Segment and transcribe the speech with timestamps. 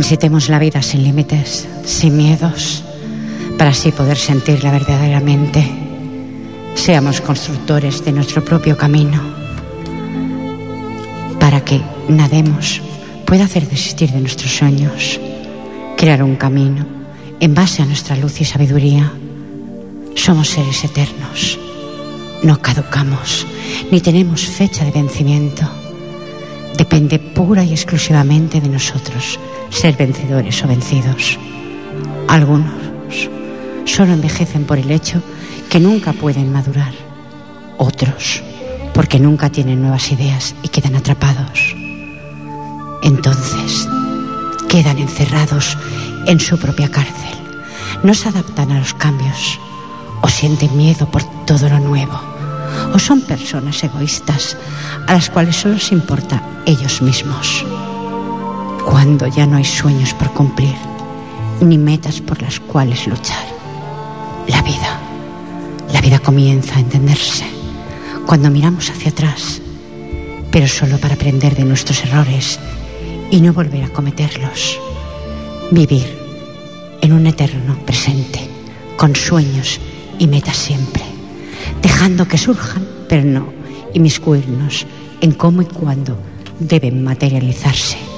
[0.00, 2.82] Transitemos la vida sin límites, sin miedos,
[3.58, 5.62] para así poder sentirla verdaderamente.
[6.74, 9.20] Seamos constructores de nuestro propio camino,
[11.38, 12.80] para que nademos
[13.26, 15.20] pueda hacer desistir de nuestros sueños,
[15.98, 16.86] crear un camino
[17.38, 19.12] en base a nuestra luz y sabiduría.
[20.14, 21.58] Somos seres eternos,
[22.42, 23.46] no caducamos,
[23.90, 25.68] ni tenemos fecha de vencimiento.
[26.78, 29.38] Depende pura y exclusivamente de nosotros
[29.70, 31.38] ser vencedores o vencidos.
[32.28, 33.30] Algunos
[33.84, 35.22] solo envejecen por el hecho
[35.68, 36.92] que nunca pueden madurar.
[37.78, 38.42] Otros
[38.92, 41.74] porque nunca tienen nuevas ideas y quedan atrapados.
[43.02, 43.88] Entonces
[44.68, 45.78] quedan encerrados
[46.26, 47.38] en su propia cárcel.
[48.02, 49.58] No se adaptan a los cambios
[50.20, 52.20] o sienten miedo por todo lo nuevo.
[52.92, 54.56] O son personas egoístas
[55.06, 57.64] a las cuales solo les importa ellos mismos
[59.02, 60.74] cuando ya no hay sueños por cumplir,
[61.62, 63.46] ni metas por las cuales luchar.
[64.46, 65.00] La vida,
[65.90, 67.46] la vida comienza a entenderse
[68.26, 69.62] cuando miramos hacia atrás,
[70.50, 72.60] pero solo para aprender de nuestros errores
[73.30, 74.78] y no volver a cometerlos.
[75.70, 76.18] Vivir
[77.00, 78.50] en un eterno presente,
[78.98, 79.80] con sueños
[80.18, 81.04] y metas siempre,
[81.80, 83.50] dejando que surjan, pero no
[83.94, 84.86] inmiscuirnos
[85.22, 86.18] en cómo y cuándo
[86.58, 88.09] deben materializarse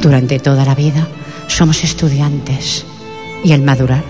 [0.00, 1.08] durante toda la vida
[1.46, 2.84] somos estudiantes
[3.44, 4.04] y al madurar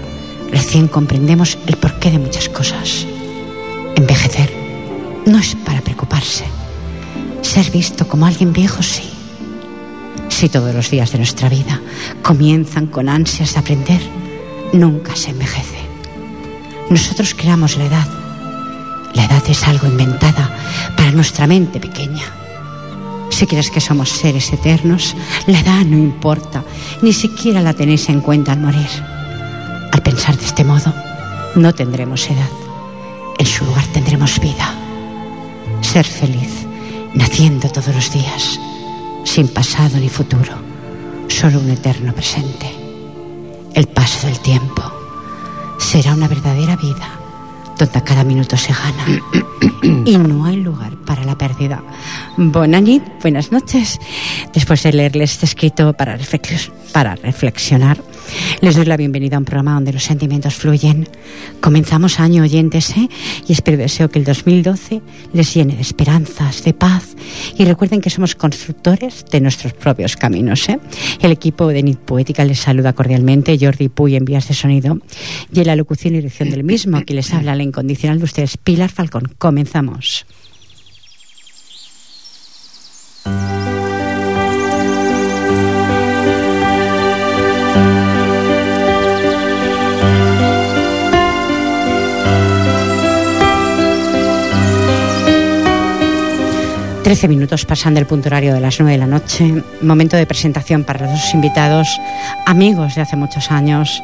[0.51, 3.07] recién comprendemos el porqué de muchas cosas.
[3.97, 4.53] Envejecer
[5.27, 6.45] no es para preocuparse.
[7.43, 9.11] Ser visto como alguien viejo sí.
[10.29, 11.81] Si todos los días de nuestra vida
[12.23, 14.01] comienzan con ansias de aprender,
[14.73, 15.79] nunca se envejece.
[16.91, 18.09] Nosotros creamos la edad.
[19.15, 20.51] La edad es algo inventada
[20.97, 22.25] para nuestra mente pequeña
[23.39, 25.15] si crees que somos seres eternos,
[25.47, 26.65] la edad no importa,
[27.03, 28.89] ni siquiera la tenéis en cuenta al morir.
[29.93, 30.93] Al pensar de este modo,
[31.55, 32.51] no tendremos edad,
[33.39, 34.75] en su lugar tendremos vida.
[35.83, 36.67] Ser feliz,
[37.15, 38.59] naciendo todos los días,
[39.23, 40.55] sin pasado ni futuro,
[41.29, 42.75] solo un eterno presente.
[43.73, 44.83] El paso del tiempo
[45.79, 47.09] será una verdadera vida
[47.79, 49.23] donde cada minuto se gana
[50.05, 51.81] y no hay lugar para la pérdida.
[52.41, 53.99] Bonanit, buenas noches.
[54.55, 56.17] Después de leerles este escrito para,
[56.93, 58.01] para reflexionar,
[58.61, 61.09] les doy la bienvenida a un programa donde los sentimientos fluyen.
[61.61, 63.09] Comenzamos año oyentes ¿eh?
[63.49, 67.17] y espero deseo que el 2012 les llene de esperanzas, de paz
[67.57, 70.69] y recuerden que somos constructores de nuestros propios caminos.
[70.69, 70.79] ¿eh?
[71.21, 75.01] El equipo de NIT Poética les saluda cordialmente, Jordi Puy en vías de sonido
[75.53, 78.57] y en la locución y dirección del mismo, aquí les habla la incondicional de ustedes,
[78.59, 79.33] Pilar Falcón.
[79.39, 80.25] Comenzamos.
[83.29, 83.68] Thank you.
[97.09, 100.85] Trece minutos pasan del punto horario de las nueve de la noche, momento de presentación
[100.85, 101.99] para los dos invitados,
[102.45, 104.03] amigos de hace muchos años.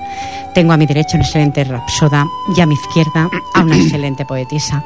[0.54, 2.25] Tengo a mi derecha una excelente rapsoda
[2.56, 4.82] y a mi izquierda a una excelente poetisa.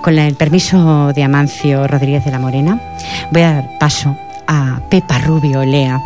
[0.00, 2.80] Con el permiso de Amancio Rodríguez de la Morena,
[3.32, 6.00] voy a dar paso a Pepa Rubio Lea,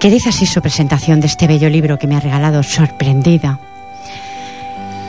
[0.00, 3.58] que dice así su presentación de este bello libro que me ha regalado sorprendida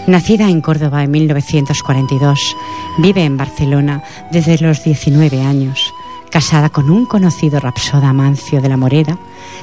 [0.05, 2.57] Nacida en Córdoba en 1942,
[2.97, 5.94] vive en Barcelona desde los 19 años.
[6.33, 9.19] Casada con un conocido rapsoda Mancio de la Morena,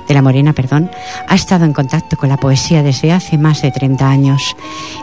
[0.06, 0.88] de la Morena, perdón,
[1.26, 4.55] ha estado en contacto con la poesía desde hace más de 30 años.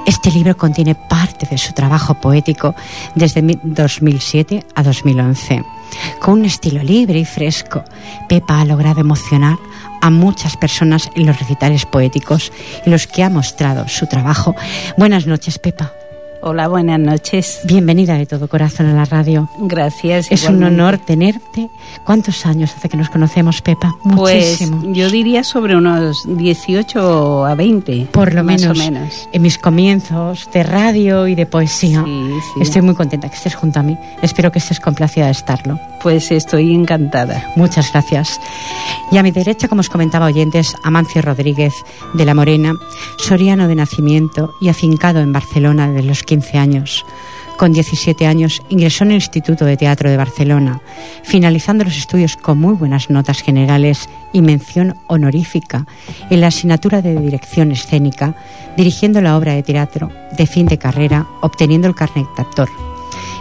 [0.06, 2.74] Este libro contiene parte de su trabajo poético
[3.16, 5.66] desde 2007 a 2011.
[6.22, 7.84] Con un estilo libre y fresco,
[8.30, 9.58] Pepa ha logrado emocionar
[10.02, 12.54] a muchas personas en los recitales poéticos
[12.86, 14.56] en los que ha mostrado su trabajo.
[14.96, 15.97] Buenas noches, Pepa.
[16.50, 17.60] Hola, buenas noches.
[17.66, 19.50] Bienvenida de todo corazón a la radio.
[19.60, 20.32] Gracias.
[20.32, 21.70] Es un honor tenerte.
[22.06, 23.98] ¿Cuántos años hace que nos conocemos, Pepa?
[24.16, 24.62] Pues
[24.94, 28.08] yo diría sobre unos 18 a 20.
[28.14, 29.28] Por lo menos, menos.
[29.34, 32.06] En mis comienzos de radio y de poesía.
[32.62, 33.98] Estoy muy contenta que estés junto a mí.
[34.22, 35.78] Espero que estés complacida de estarlo.
[36.02, 37.52] Pues estoy encantada.
[37.58, 38.40] Muchas gracias.
[39.12, 41.74] Y a mi derecha, como os comentaba oyentes, Amancio Rodríguez
[42.14, 42.74] de La Morena,
[43.18, 47.06] soriano de nacimiento y afincado en Barcelona desde los 15 años.
[47.58, 50.80] Con 17 años ingresó en el Instituto de Teatro de Barcelona,
[51.24, 55.88] finalizando los estudios con muy buenas notas generales y mención honorífica
[56.30, 58.36] en la asignatura de dirección escénica,
[58.78, 62.70] dirigiendo la obra de teatro de fin de carrera, obteniendo el carnet de actor.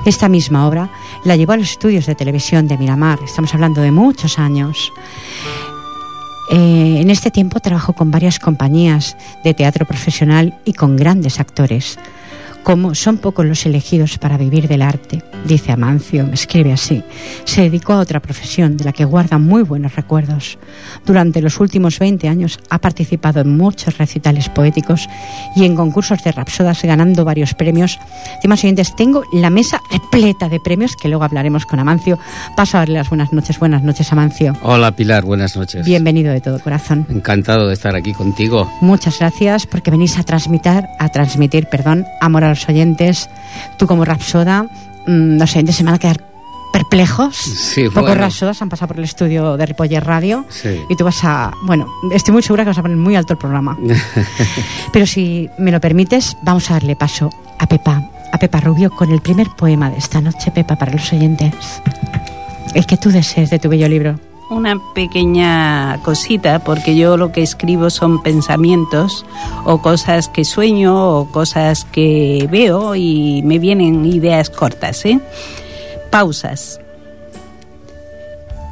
[0.07, 0.89] Esta misma obra
[1.25, 4.93] la llevó a los estudios de televisión de Miramar, estamos hablando de muchos años.
[6.51, 11.99] Eh, en este tiempo trabajó con varias compañías de teatro profesional y con grandes actores
[12.67, 17.05] como son pocos los elegidos para vivir del arte, dice Amancio, escribe así,
[17.45, 20.59] se dedicó a otra profesión de la que guarda muy buenos recuerdos.
[21.05, 25.09] Durante los últimos 20 años ha participado en muchos recitales poéticos
[25.55, 28.01] y en concursos de rapsodas ganando varios premios.
[28.35, 32.19] Estimados oyentes, tengo la mesa repleta de premios que luego hablaremos con Amancio.
[32.57, 33.61] Paso a darle las buenas noches.
[33.61, 34.55] Buenas noches, Amancio.
[34.63, 35.23] Hola, Pilar.
[35.23, 35.87] Buenas noches.
[35.87, 37.07] Bienvenido de todo corazón.
[37.11, 38.69] Encantado de estar aquí contigo.
[38.81, 43.31] Muchas gracias porque venís a transmitir, a transmitir, perdón, amor a los oyentes.
[43.79, 44.65] Tú como Rapsoda,
[45.07, 46.25] mm, los oyentes se van a quedar
[46.73, 47.37] perplejos.
[47.37, 48.21] Sí, Pocos bueno.
[48.21, 50.45] Rapsodas han pasado por el estudio de Ripoller Radio.
[50.49, 50.81] Sí.
[50.89, 51.53] Y tú vas a.
[51.63, 53.79] Bueno, estoy muy segura que vas a poner muy alto el programa.
[54.93, 59.11] Pero si me lo permites, vamos a darle paso a Pepa, a Pepa Rubio, con
[59.11, 61.55] el primer poema de esta noche, Pepa, para los oyentes.
[62.75, 64.21] El que tú desees de tu bello libro.
[64.49, 69.27] Una pequeña cosita, porque yo lo que escribo son pensamientos
[69.65, 75.21] o cosas que sueño o cosas que veo y me vienen ideas cortas, ¿eh?
[76.11, 76.81] Pausas.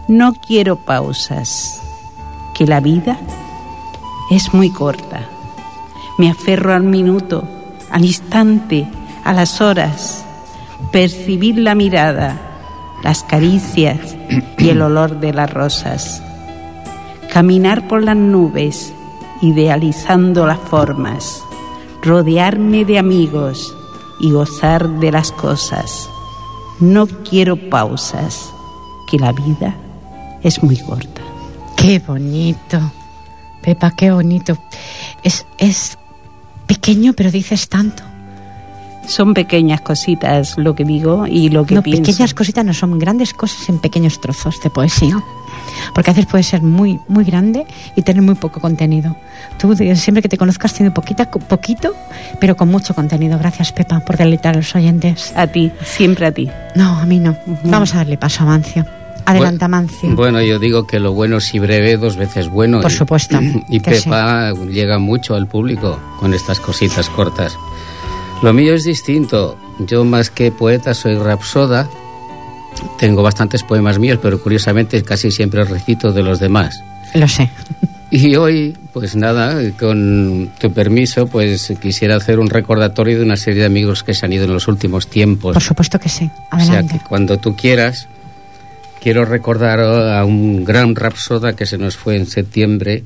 [0.06, 1.82] No quiero pausas,
[2.55, 3.19] que la vida
[4.31, 5.29] es muy corta.
[6.19, 7.43] Me aferro al minuto,
[7.91, 8.87] al instante,
[9.25, 10.25] a las horas,
[10.93, 12.54] percibir la mirada,
[13.02, 14.17] las caricias
[14.58, 16.23] y el olor de las rosas.
[17.32, 18.93] Caminar por las nubes,
[19.43, 21.43] idealizando las formas,
[22.02, 23.75] rodearme de amigos
[24.20, 26.08] y gozar de las cosas.
[26.81, 28.50] No quiero pausas,
[29.11, 29.76] que la vida
[30.43, 31.20] es muy corta.
[31.76, 32.81] Qué bonito.
[33.62, 34.56] Pepa, qué bonito.
[35.23, 35.99] Es, es
[36.67, 38.02] pequeño, pero dices tanto.
[39.06, 42.03] Son pequeñas cositas lo que digo y lo que no, pienso.
[42.03, 45.23] pequeñas cositas no son grandes cosas en pequeños trozos de poesía.
[45.95, 47.67] Porque a veces puede ser muy, muy grande
[47.97, 49.17] y tener muy poco contenido.
[49.59, 51.95] Tú siempre que te conozcas tienes poquita, poquito,
[52.41, 53.39] pero con mucho contenido.
[53.39, 55.33] Gracias, Pepa, por deleitar a los oyentes.
[55.37, 56.49] A ti, siempre a ti.
[56.75, 57.37] No, a mí no.
[57.65, 58.87] Vamos a darle paso a Mancio.
[59.27, 60.15] Adelanta, Mancio.
[60.15, 62.81] Bueno, yo digo que lo bueno si breve, dos veces bueno.
[62.83, 67.56] Por Y- supuesto, Y Pepa llega mucho al público con estas cositas cortas.
[68.43, 69.57] Lo mío es distinto.
[69.81, 71.89] Yo más que poeta soy rapsoda.
[72.99, 76.83] Tengo bastantes poemas míos, pero curiosamente casi siempre recito de los demás.
[77.15, 77.51] Lo sé.
[78.17, 83.63] Y hoy, pues nada, con tu permiso, pues quisiera hacer un recordatorio de una serie
[83.63, 85.55] de amigos que se han ido en los últimos tiempos.
[85.55, 86.31] Por supuesto que sí.
[86.53, 86.99] O sea Adelante.
[87.01, 88.07] que cuando tú quieras,
[89.03, 93.03] quiero recordar a un gran rapsoda que se nos fue en septiembre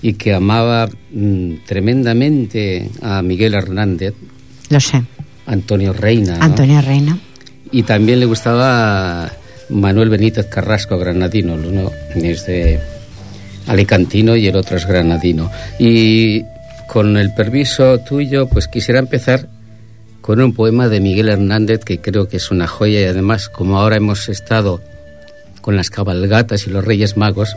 [0.00, 4.14] y que amaba mm, tremendamente a Miguel Hernández,
[4.70, 5.02] Lo sé.
[5.46, 6.38] Antonio Reina.
[6.38, 6.44] ¿no?
[6.44, 7.18] Antonio Reina.
[7.70, 9.30] Y también le gustaba
[9.68, 11.54] Manuel Benítez Carrasco, granadino.
[11.54, 12.80] Uno es de
[13.66, 15.50] alicantino y el otro es granadino.
[15.78, 16.42] Y
[16.86, 19.48] con el permiso tuyo, pues quisiera empezar
[20.20, 23.78] con un poema de Miguel Hernández que creo que es una joya y además como
[23.78, 24.80] ahora hemos estado
[25.60, 27.56] con las cabalgatas y los Reyes Magos,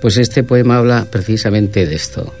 [0.00, 2.32] pues este poema habla precisamente de esto,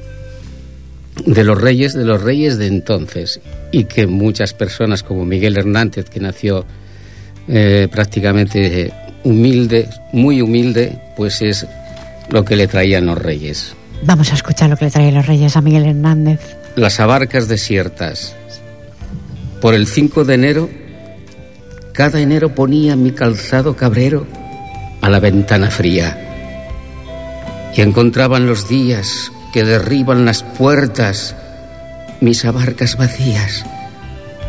[1.24, 3.40] de los reyes, de los reyes de entonces,
[3.70, 6.64] y que muchas personas como Miguel Hernández, que nació
[7.48, 8.92] eh, prácticamente
[9.22, 11.66] humilde, muy humilde, pues es
[12.30, 13.74] lo que le traían los reyes.
[14.02, 16.40] Vamos a escuchar lo que le traen los reyes a Miguel Hernández.
[16.76, 18.34] Las abarcas desiertas.
[19.60, 20.70] Por el 5 de enero,
[21.92, 24.26] cada enero ponía mi calzado cabrero
[25.00, 26.20] a la ventana fría.
[27.74, 31.36] Y encontraban los días que derriban las puertas,
[32.20, 33.64] mis abarcas vacías,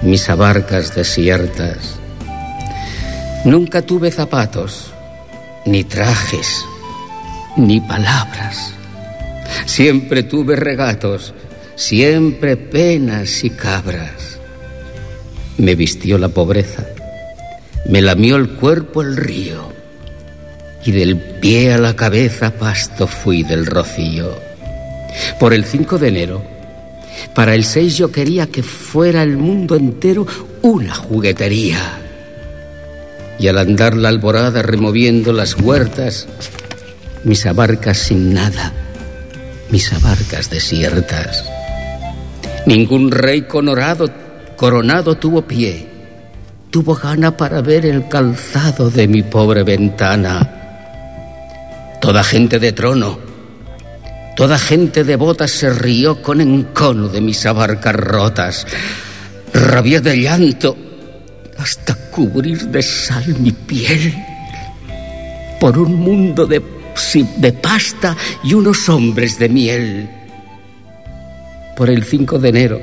[0.01, 1.99] mis abarcas desiertas.
[3.43, 4.91] Nunca tuve zapatos,
[5.67, 6.65] ni trajes,
[7.55, 8.73] ni palabras.
[9.67, 11.35] Siempre tuve regatos,
[11.75, 14.39] siempre penas y cabras.
[15.59, 16.83] me vistió la pobreza,
[17.87, 19.71] me lamió el cuerpo el río,
[20.83, 24.54] y del pie a la cabeza pasto fui del rocío.
[25.39, 26.55] Por el 5 de enero,
[27.33, 30.25] para el 6 yo quería que fuera el mundo entero
[30.61, 31.99] una juguetería.
[33.37, 36.27] Y al andar la alborada removiendo las huertas,
[37.23, 38.71] mis abarcas sin nada,
[39.69, 41.43] mis abarcas desiertas.
[42.65, 44.09] Ningún rey coronado,
[44.55, 45.87] coronado tuvo pie,
[46.71, 50.51] tuvo gana para ver el calzado de mi pobre ventana.
[51.99, 53.24] Toda gente de trono,
[54.35, 58.67] toda gente de botas se rió con encono de mis abarcas rotas.
[59.53, 60.77] Rabié de llanto
[61.57, 64.13] hasta cubrir de sal mi piel
[65.59, 66.61] por un mundo de,
[67.37, 70.09] de pasta y unos hombres de miel.
[71.75, 72.81] Por el 5 de enero,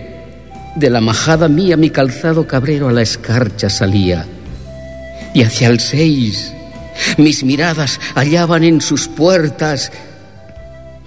[0.75, 4.27] de la majada mía mi calzado cabrero a la escarcha salía.
[5.35, 6.53] Y hacia el 6,
[7.19, 9.93] mis miradas hallaban en sus puertas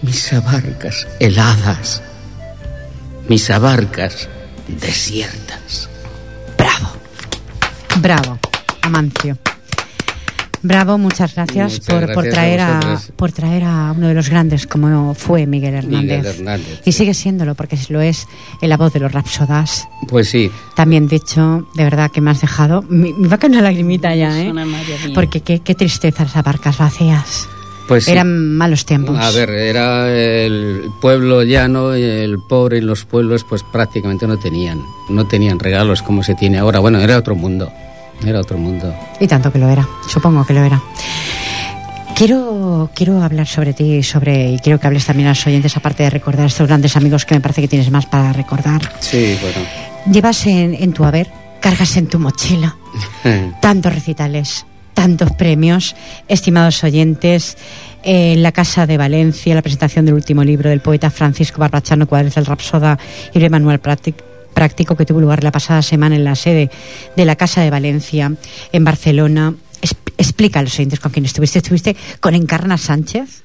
[0.05, 2.01] mis abarcas heladas,
[3.27, 4.29] mis abarcas
[4.67, 5.89] desiertas.
[6.57, 6.89] Bravo,
[8.01, 8.39] bravo,
[8.83, 9.37] Amancio.
[10.61, 14.65] Bravo, muchas gracias, Muchas por, por traer a por traer a uno de los grandes
[14.65, 16.01] como fue Miguel Hernández.
[16.01, 16.99] Miguel Hernández, y sí.
[16.99, 18.27] sigue siéndolo porque lo es
[18.61, 19.87] en la voz de los Rapsodas.
[20.07, 22.83] Pues sí, También dicho, de verdad que me has dejado.
[22.89, 25.11] Me, me va a caer una lagrimita ya, Es ¿eh?
[25.13, 27.47] Porque qué, qué tristeza las barcas vacías.
[27.87, 28.11] Pues sí.
[28.11, 29.17] Eran malos tiempos.
[29.17, 34.37] A ver, era el pueblo llano y el pobre y los pueblos pues prácticamente no
[34.37, 36.79] tenían, no tenían regalos como se tiene ahora.
[36.79, 37.71] Bueno, era otro mundo,
[38.25, 38.93] era otro mundo.
[39.19, 40.81] Y tanto que lo era, supongo que lo era.
[42.15, 46.03] Quiero, quiero hablar sobre ti sobre, y quiero que hables también a los oyentes, aparte
[46.03, 48.81] de recordar a estos grandes amigos que me parece que tienes más para recordar.
[49.01, 49.57] Sí, bueno.
[50.09, 52.77] Llevas en, en tu haber, cargas en tu mochila
[53.61, 55.95] tantos recitales, tantos premios,
[56.27, 57.55] estimados oyentes.
[58.03, 62.07] eh, En la Casa de Valencia, la presentación del último libro del poeta Francisco Barbachano
[62.07, 62.97] Cuadres del Rapsoda
[63.33, 64.23] y Manuel Práctic-
[64.55, 66.69] Práctico, que tuvo lugar la pasada semana en la sede
[67.15, 68.31] de la Casa de Valencia,
[68.71, 69.53] en Barcelona.
[70.17, 71.59] Explica a los oyentes con quién estuviste.
[71.59, 73.43] Estuviste con Encarna Sánchez.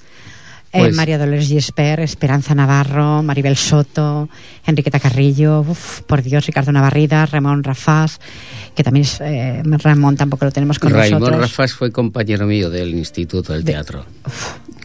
[0.73, 4.29] Eh, Pues- María Dolores Giesper, Esperanza Navarro, Maribel Soto,
[4.67, 8.21] Enriqueta Carrillo, uf, por Dios, Ricardo Navarrida, Ramón Rafás,
[8.75, 11.39] que también es, eh, Ramón tampoco lo tenemos con nosotros.
[11.41, 14.05] Rafas fue compañero mío del Instituto del Teatro.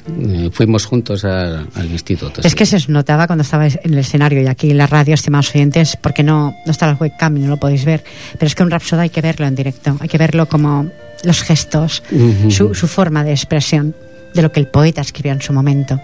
[0.08, 2.42] Eh, Fuimos juntos a- al instituto.
[2.42, 2.56] Es sí.
[2.58, 5.50] que se os notaba cuando estabais en el escenario y aquí en la radio, estimados
[5.56, 8.62] oyentes, porque no, no está la webcam y no lo podéis ver, pero es que
[8.64, 10.90] un Rapsoda hay que verlo en directo, hay que verlo como
[11.24, 12.04] los gestos,
[12.50, 13.96] su, su forma de expresión
[14.36, 16.00] de lo que el poeta escribió en su momento.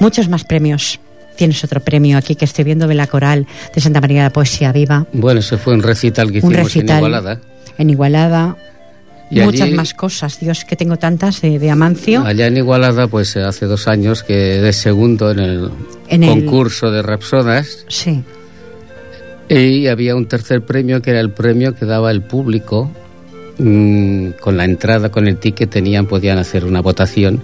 [0.00, 1.00] Muchos más premios.
[1.36, 4.32] Tienes otro premio aquí que estoy viendo de la coral de Santa María de la
[4.32, 7.40] Poesía Viva, Bueno, ese fue un recital que un hicimos recital en Igualada.
[7.78, 8.56] en Igualada.
[9.30, 12.24] Y Muchas allí- más cosas, Dios, que tengo tantas de, de Amancio.
[12.24, 15.70] Allá en Igualada, pues hace dos años que de segundo en el
[16.08, 18.24] En el- concurso de Rapsodas Sí,
[19.48, 22.90] y había un tercer premio que era el premio que daba el público
[23.58, 27.42] mm, con la entrada, con el ticket tenían, podían hacer una votación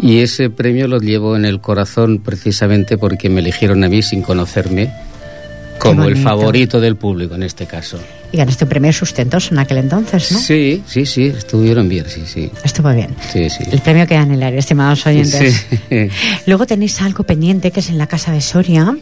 [0.00, 4.22] y ese premio lo llevo en el corazón precisamente porque me eligieron a mí sin
[4.22, 4.92] conocerme
[5.78, 7.98] como el favorito del público en este caso.
[8.32, 10.38] y ganaste un premio sustentos en aquel entonces, ¿no?
[10.38, 12.50] Sí, sí, sí, estuvieron bien, sí, sí.
[12.64, 13.14] Estuvo bien.
[13.32, 13.64] Sí, sí.
[13.70, 15.66] El premio queda en el aire, estimados oyentes.
[15.88, 16.08] Sí.
[16.46, 18.96] Luego tenéis algo pendiente que es en la Casa de Soria.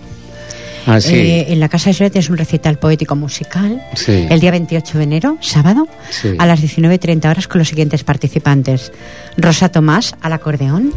[0.86, 1.14] Ah, sí.
[1.14, 3.82] Eh, en la Casa de Soria tienes un recital poético musical.
[3.94, 4.26] Sí.
[4.28, 6.34] El día 28 de enero, sábado, Sí.
[6.38, 8.92] a las 19.30 horas con los siguientes participantes.
[9.36, 10.92] Rosa Tomás al acordeón.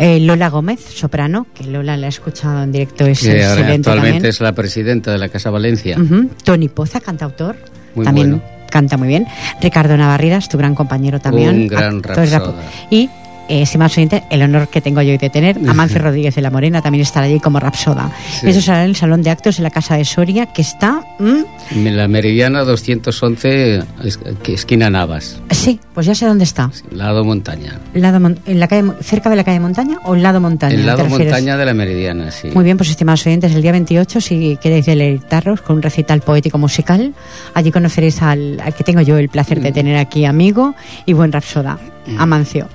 [0.00, 4.12] eh, Lola Gómez, soprano, que Lola la he escuchado en directo, es que excelente actualmente
[4.12, 4.26] también.
[4.26, 5.96] es la presidenta de la Casa Valencia.
[5.98, 6.30] Ujú.
[6.44, 7.56] Tony Poza, cantautor,
[7.96, 8.44] Muy también bueno.
[8.70, 9.26] canta muy bien.
[9.60, 11.62] Ricardo Navarridas, tu gran compañero también.
[11.62, 12.54] Un gran rapsoda.
[12.90, 13.10] Y,
[13.48, 16.50] eh, estimados oyentes, el honor que tengo yo hoy de tener, Amancio Rodríguez de la
[16.50, 18.10] Morena también estará allí como rapsoda.
[18.40, 18.48] Sí.
[18.48, 21.02] Eso será en el Salón de Actos de la Casa de Soria, que está...
[21.18, 26.70] mm, En La Meridiana 211, es- que esquina Navas, sí, pues ya sé dónde está.
[26.92, 27.78] lado montaña.
[27.94, 30.74] Lado mon- en la calle, ¿Cerca de la calle Montaña o el lado Montaña?
[30.74, 32.48] El ¿te lado montaña de la Meridiana, sí.
[32.54, 36.58] Muy bien, pues estimados oyentes, el día 28, si queréis deleitarlos con un recital poético
[36.58, 37.14] musical,
[37.54, 39.62] allí conoceréis al, al que tengo yo el placer Mm.
[39.62, 40.74] de tener aquí, amigo
[41.06, 41.78] y buen rapsoda,
[42.18, 42.68] Amancio.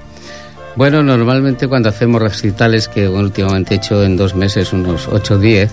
[0.76, 5.38] Bueno, normalmente cuando hacemos recitales, que últimamente he hecho en dos meses, unos 8 o
[5.38, 5.72] 10,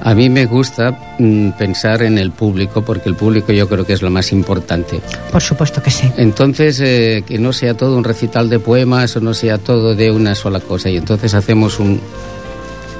[0.00, 3.94] a mí me gusta mm, pensar en el público, porque el público yo creo que
[3.94, 5.00] es lo más importante.
[5.32, 6.10] Por supuesto que sí.
[6.16, 10.10] Entonces, eh, que no sea todo un recital de poemas o no sea todo de
[10.10, 10.88] una sola cosa.
[10.88, 12.00] Y entonces hacemos un,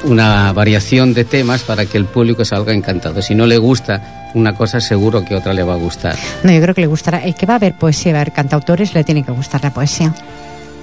[0.04, 3.23] una variación de temas para que el público salga encantado.
[3.23, 6.16] Si no le gusta una cosa seguro que otra le va a gustar.
[6.42, 7.25] No, yo creo que le gustará.
[7.25, 9.73] El que va a ver poesía, va a ver cantautores, le tiene que gustar la
[9.73, 10.12] poesía.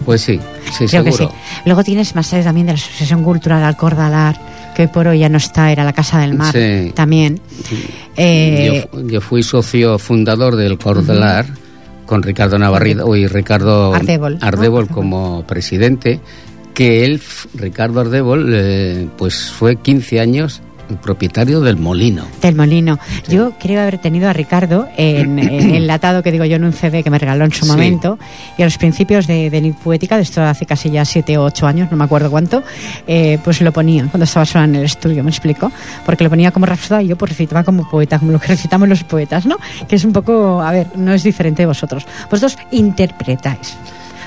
[0.03, 0.39] Pues sí,
[0.77, 1.11] sí, Creo seguro.
[1.29, 1.61] que sí.
[1.65, 4.39] Luego tienes más allá también de la Asociación Cultural Alcordalar,
[4.75, 6.91] que hoy por hoy ya no está, era la Casa del Mar Sí.
[6.93, 7.39] también.
[8.17, 11.45] Eh, yo, yo fui socio fundador del Cordelar
[12.05, 13.93] con Ricardo Navarrido y Ricardo.
[13.95, 14.87] Ardébol.
[14.89, 16.19] como presidente,
[16.73, 17.21] que él,
[17.55, 22.25] Ricardo Ardébol, eh, pues fue 15 años el propietario del molino.
[22.41, 22.99] Del Molino.
[23.27, 27.03] Yo creo haber tenido a Ricardo en, en enlatado, que digo yo, en un CD
[27.03, 27.71] que me regaló en su Sí.
[27.71, 28.19] momento.
[28.57, 31.43] Y a los principios de, de Nit Poética, de esto hace casi ya siete o
[31.43, 32.63] ocho años, no me acuerdo cuánto,
[33.07, 35.71] eh, pues lo ponía cuando estaba sola en el estudio, ¿me explico?
[36.05, 38.87] Porque lo ponía como rapsoda y yo pues recitaba como poeta, como lo que recitamos
[38.87, 39.57] los poetas, ¿no?
[39.87, 42.05] Que es un poco, a ver, no es diferente de vosotros.
[42.29, 43.75] Vosotros interpretáis.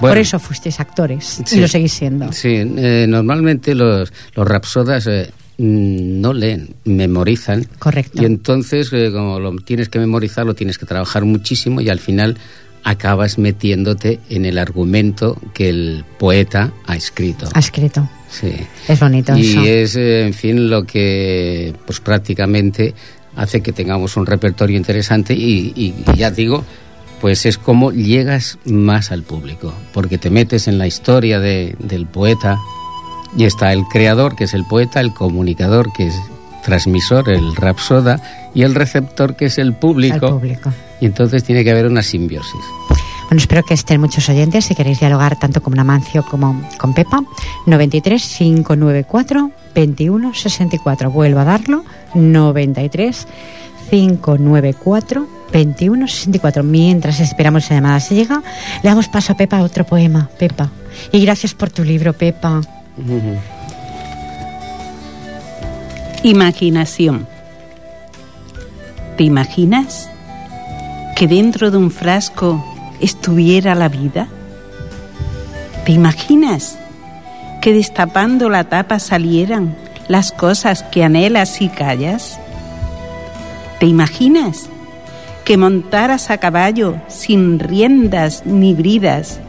[0.00, 0.12] Bueno.
[0.14, 1.56] Por eso fuisteis actores Sí.
[1.58, 2.32] y lo seguís siendo.
[2.32, 7.66] Sí, eh, normalmente los, los rapsodas eh, no leen, memorizan.
[7.78, 8.22] Correcto.
[8.22, 11.98] Y entonces, eh, como lo tienes que memorizar, lo tienes que trabajar muchísimo y al
[11.98, 12.36] final
[12.84, 17.48] acabas metiéndote en el argumento que el poeta ha escrito.
[17.52, 18.08] Ha escrito.
[18.30, 18.52] Sí.
[18.86, 19.62] Es bonito eso.
[19.64, 22.94] Y es, eh, en fin, lo que pues prácticamente
[23.36, 26.64] hace que tengamos un repertorio interesante y, y- y ya digo,
[27.20, 32.06] pues es como llegas más al público, porque te metes en la historia de- del
[32.06, 32.58] poeta
[33.36, 36.14] y está el creador, que es el poeta, el comunicador, que es
[36.64, 38.20] transmisor, el rapsoda,
[38.54, 40.30] y el receptor, que es el público.
[40.30, 40.72] público.
[41.00, 42.60] Y entonces tiene que haber una simbiosis.
[43.28, 47.20] Bueno, espero que estén muchos oyentes si queréis dialogar tanto con Amancio como con Pepa.
[47.66, 51.10] 93 594 21 64.
[51.10, 51.84] Vuelvo a darlo.
[52.14, 53.26] 93
[53.90, 56.62] 594 21 64.
[56.62, 58.42] Mientras esperamos esa llamada se llega,
[58.82, 60.30] le damos paso a Pepa a otro poema.
[60.38, 60.70] Pepa.
[61.12, 62.62] Y gracias por tu libro, Pepa.
[66.22, 67.26] Imaginación.
[69.16, 70.10] ¿Te imaginas
[71.16, 72.64] que dentro de un frasco
[73.00, 74.28] estuviera la vida?
[75.84, 76.78] ¿Te imaginas
[77.60, 79.76] que destapando la tapa salieran
[80.08, 82.40] las cosas que anhelas y callas?
[83.78, 84.68] ¿Te imaginas
[85.44, 89.40] que montaras a caballo sin riendas ni bridas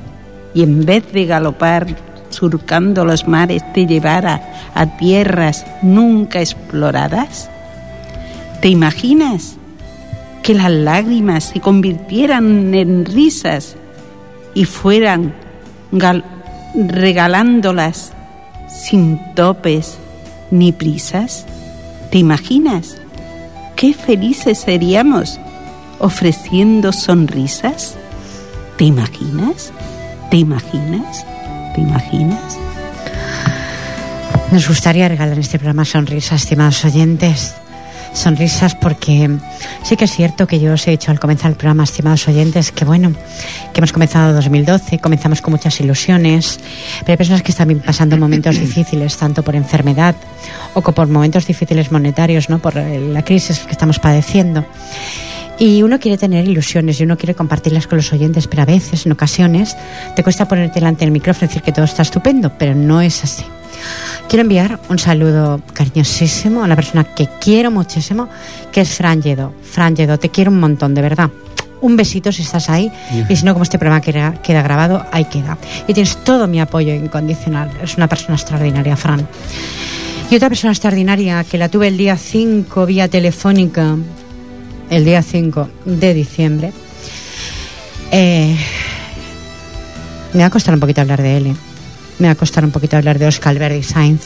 [0.54, 1.88] y en vez de galopar
[2.30, 4.42] surcando los mares te llevara
[4.74, 7.50] a tierras nunca exploradas?
[8.62, 9.56] ¿Te imaginas
[10.44, 13.76] que las lágrimas se convirtieran en risas
[14.54, 15.34] y fueran
[15.92, 16.24] gal-
[16.76, 18.14] regalándolas
[18.68, 19.98] sin topes
[20.52, 21.46] ni prisas?
[22.12, 22.98] ¿Te imaginas
[23.76, 25.40] qué felices seríamos
[26.00, 27.96] ofreciendo sonrisas?
[28.78, 29.72] ¿Te imaginas?
[30.32, 31.26] ¿Te imaginas?
[31.80, 32.60] ¿Te imaginas?
[34.52, 37.56] Nos gustaría regalar en este programa sonrisas, estimados oyentes.
[38.14, 39.30] Sonrisas porque
[39.84, 42.74] sí que es cierto que yo os he dicho al comenzar el programa, estimados oyentes,
[42.74, 43.14] que bueno,
[43.72, 46.60] que hemos comenzado 2012, comenzamos con muchas ilusiones,
[47.02, 50.16] pero hay personas que están pasando momentos difíciles, tanto por enfermedad
[50.74, 52.60] o por momentos difíciles monetarios, ¿no?
[52.60, 54.66] por la crisis que estamos padeciendo.
[55.60, 59.06] Y uno quiere tener ilusiones y uno quiere compartirlas con los oyentes, pero a veces,
[59.06, 59.76] en ocasiones,
[60.16, 63.22] te cuesta ponerte delante del micrófono y decir que todo está estupendo, pero no es
[63.26, 63.44] así.
[64.30, 68.30] Quiero enviar un saludo cariñosísimo a una persona que quiero muchísimo,
[68.72, 69.54] que es Fran Lledo.
[69.64, 71.30] Fran Lledo, te quiero un montón, de verdad.
[71.82, 72.92] Un besito si estás ahí
[73.28, 75.58] y si no, como este programa queda, queda grabado, ahí queda.
[75.88, 77.70] Y tienes todo mi apoyo incondicional.
[77.82, 79.28] Es una persona extraordinaria, Fran.
[80.30, 83.96] Y otra persona extraordinaria que la tuve el día 5 vía telefónica,
[84.90, 86.74] el día 5 de diciembre.
[88.12, 88.58] Eh,
[90.34, 91.56] me va a costar un poquito hablar de él.
[92.20, 94.24] Me va a costar un poquito hablar de Oscar Alberdi Sainz.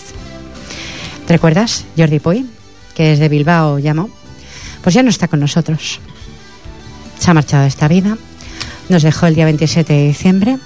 [1.25, 1.85] ¿Te recuerdas?
[1.97, 2.45] Jordi Puy,
[2.95, 4.09] que es de Bilbao, llamó.
[4.81, 5.99] Pues ya no está con nosotros.
[7.19, 8.17] Se ha marchado de esta vida.
[8.89, 10.57] Nos dejó el día 27 de diciembre.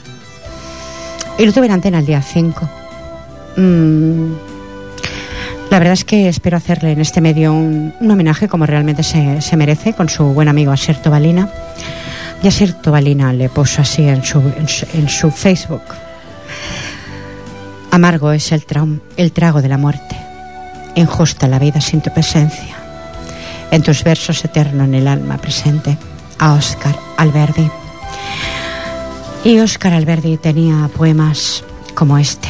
[1.37, 2.69] Y lo tuve en antena el día 5.
[3.57, 4.31] Mm,
[5.69, 9.41] la verdad es que espero hacerle en este medio un, un homenaje como realmente se,
[9.41, 11.49] se merece con su buen amigo Asier Tobalina.
[12.41, 14.39] Y Asier Tobalina le puso así en su,
[14.93, 15.81] en su, Facebook.
[17.91, 20.15] Amargo es el, traum, el trago de la muerte,
[20.95, 22.75] injusta la vida sin tu presencia.
[23.71, 25.97] En tus versos eterno en el alma presente,
[26.39, 27.69] a Oscar Alberdi.
[29.43, 31.63] Y Oscar Alberdi tenía poemas
[31.95, 32.49] como este,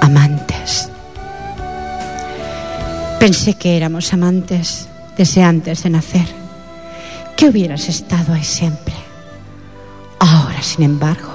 [0.00, 0.90] Amantes.
[3.20, 6.26] Pensé que éramos amantes desde antes de nacer,
[7.36, 8.94] que hubieras estado ahí siempre.
[10.18, 11.32] Ahora, sin embargo,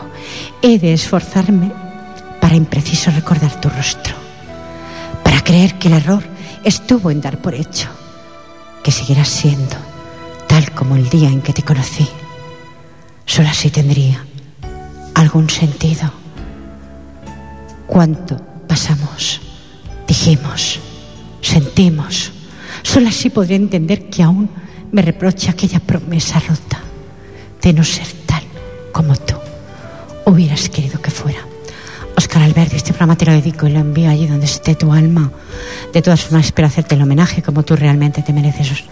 [0.61, 1.71] he de esforzarme
[2.39, 4.15] para impreciso recordar tu rostro,
[5.23, 6.23] para creer que el error
[6.63, 7.89] estuvo en dar por hecho
[8.83, 9.75] que seguirás siendo
[10.47, 12.07] tal como el día en que te conocí.
[13.25, 14.25] Solo así tendría
[15.15, 16.11] algún sentido.
[17.87, 19.39] ¿Cuánto pasamos?
[20.07, 20.79] Dijimos,
[21.51, 22.31] sentimos.
[22.81, 24.49] Solo así podría entender que aún
[24.91, 26.79] me reprocha aquella promesa rota
[27.61, 28.43] de no ser tal
[28.91, 29.35] como tú
[30.25, 31.39] hubieras querido que fuera.
[32.15, 35.31] Oscar Alberti, este programa te lo dedico y lo envío allí donde esté tu alma.
[35.93, 38.85] De todas formas, espero hacerte el homenaje como tú realmente te mereces.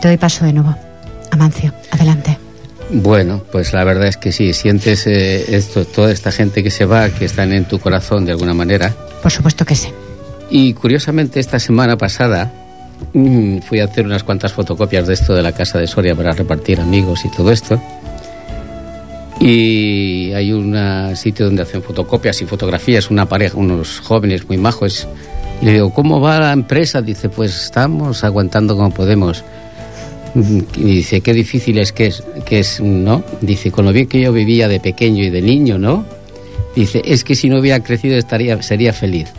[0.00, 0.74] Te doy paso de nuevo.
[1.30, 2.38] Amancio, adelante.
[2.90, 6.84] Bueno, pues la verdad es que sí, sientes eh, esto, toda esta gente que se
[6.84, 8.94] va, que están en tu corazón de alguna manera.
[9.22, 9.88] Por supuesto que sí.
[10.54, 12.52] Y curiosamente esta semana pasada
[13.14, 16.32] mm, fui a hacer unas cuantas fotocopias de esto de la casa de Soria para
[16.32, 17.80] repartir amigos y todo esto.
[19.40, 20.76] Y hay un
[21.16, 25.08] sitio donde hacen fotocopias y fotografías, una pareja, unos jóvenes muy majos.
[25.62, 27.00] Le digo, ¿cómo va la empresa?
[27.00, 29.42] Dice, pues estamos aguantando como podemos.
[30.34, 33.24] Y dice, qué difícil es que es, que es, ¿no?
[33.40, 36.04] Dice, con lo bien que yo vivía de pequeño y de niño, ¿no?
[36.76, 39.32] Dice, es que si no hubiera crecido estaría, sería feliz.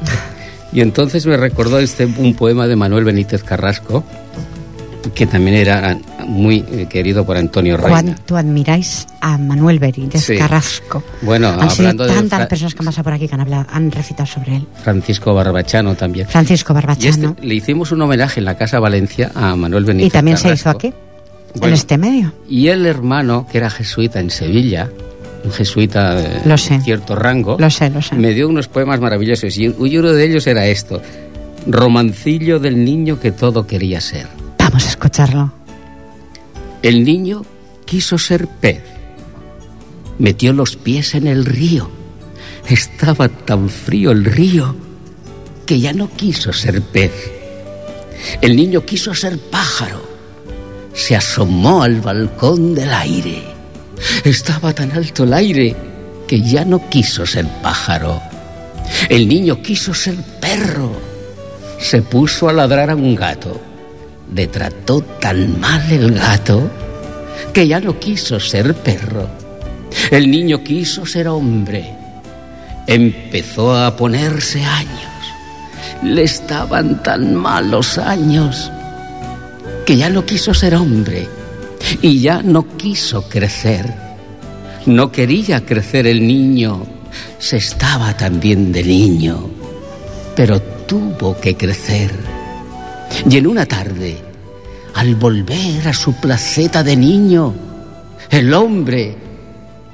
[0.73, 4.03] Y entonces me recordó este, un poema de Manuel Benítez Carrasco,
[5.13, 8.01] que también era muy eh, querido por Antonio Reina.
[8.01, 11.03] ¿Cuánto admiráis a Manuel Benítez Carrasco?
[11.21, 13.91] Bueno, han hablando sido tantas personas que han pasado por aquí que han, hablado, han
[13.91, 14.67] recitado sobre él.
[14.83, 16.27] Francisco Barbachano también.
[16.27, 17.29] Francisco Barbachano.
[17.29, 20.53] Este, le hicimos un homenaje en la Casa Valencia a Manuel Benítez ¿Y también se
[20.53, 20.91] hizo aquí?
[21.62, 22.33] en este medio.
[22.49, 24.89] Y el hermano, que era jesuita en Sevilla,
[25.43, 28.15] un jesuita de cierto rango, lo sé, lo sé.
[28.15, 31.01] me dio unos poemas maravillosos y uno de ellos era esto,
[31.65, 34.27] Romancillo del niño que todo quería ser.
[34.60, 35.53] Vamos a escucharlo.
[36.82, 37.43] El niño
[37.86, 38.82] quiso ser pez.
[40.19, 41.89] Metió los pies en el río.
[42.67, 44.75] Estaba tan frío el río
[45.65, 47.12] que ya no quiso ser pez.
[48.41, 50.01] El niño quiso ser pájaro.
[50.93, 53.52] Se asomó al balcón del aire.
[54.23, 55.75] Estaba tan alto el aire
[56.27, 58.21] que ya no quiso ser pájaro.
[59.09, 60.91] El niño quiso ser perro.
[61.79, 63.73] Se puso a ladrar a un gato
[64.33, 66.69] le trató tan mal el gato
[67.53, 69.27] que ya no quiso ser perro.
[70.09, 71.95] El niño quiso ser hombre.
[72.87, 75.11] Empezó a ponerse años.
[76.01, 78.71] Le estaban tan malos años
[79.85, 81.27] que ya no quiso ser hombre
[82.02, 83.93] y ya no quiso crecer.
[84.86, 86.86] No quería crecer el niño,
[87.39, 89.50] se estaba también de niño,
[90.36, 92.12] pero tuvo que crecer
[93.30, 94.17] y en una tarde,
[94.96, 97.54] al volver a su placeta de niño,
[98.30, 99.15] el hombre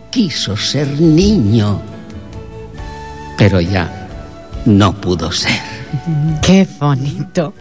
[0.09, 1.81] quiso ser niño,
[3.37, 4.07] pero ya
[4.65, 5.59] no pudo ser.
[6.41, 7.53] Qué bonito.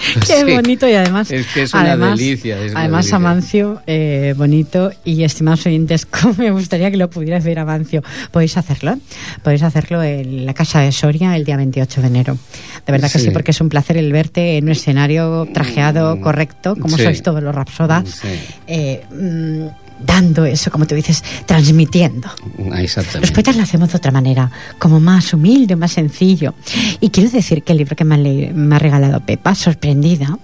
[0.26, 1.30] Qué bonito y además.
[1.30, 2.56] Es que es una además, delicia.
[2.74, 8.02] además, Amancio, eh, bonito y estimados oyentes, como me gustaría que lo pudieras ver, Amancio.
[8.30, 8.98] Podéis hacerlo.
[9.42, 12.38] Podéis hacerlo en la Casa de Soria el día 28 de enero.
[12.86, 16.20] De verdad que sí, porque es un placer el verte en un escenario trajeado, mm,
[16.20, 18.22] correcto, como sois todos los rapsodas.
[18.66, 22.28] Eh, mm, dando eso, como tú dices, transmitiendo.
[22.76, 23.20] Exactamente.
[23.20, 26.54] Los poetas lo hacemos de otra manera, como más humilde, más sencillo.
[27.00, 30.38] Y quiero decir que el libro que me ha, regalado Pepa, Sorprendida,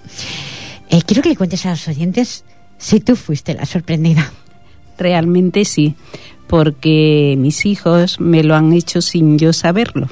[0.91, 2.45] eh, quiero que le cuentes a los oyentes
[2.79, 4.33] si tú fuiste la sorprendida.
[4.99, 5.95] Realmente sí,
[6.47, 10.09] porque mis hijos me lo han hecho sin yo saberlo.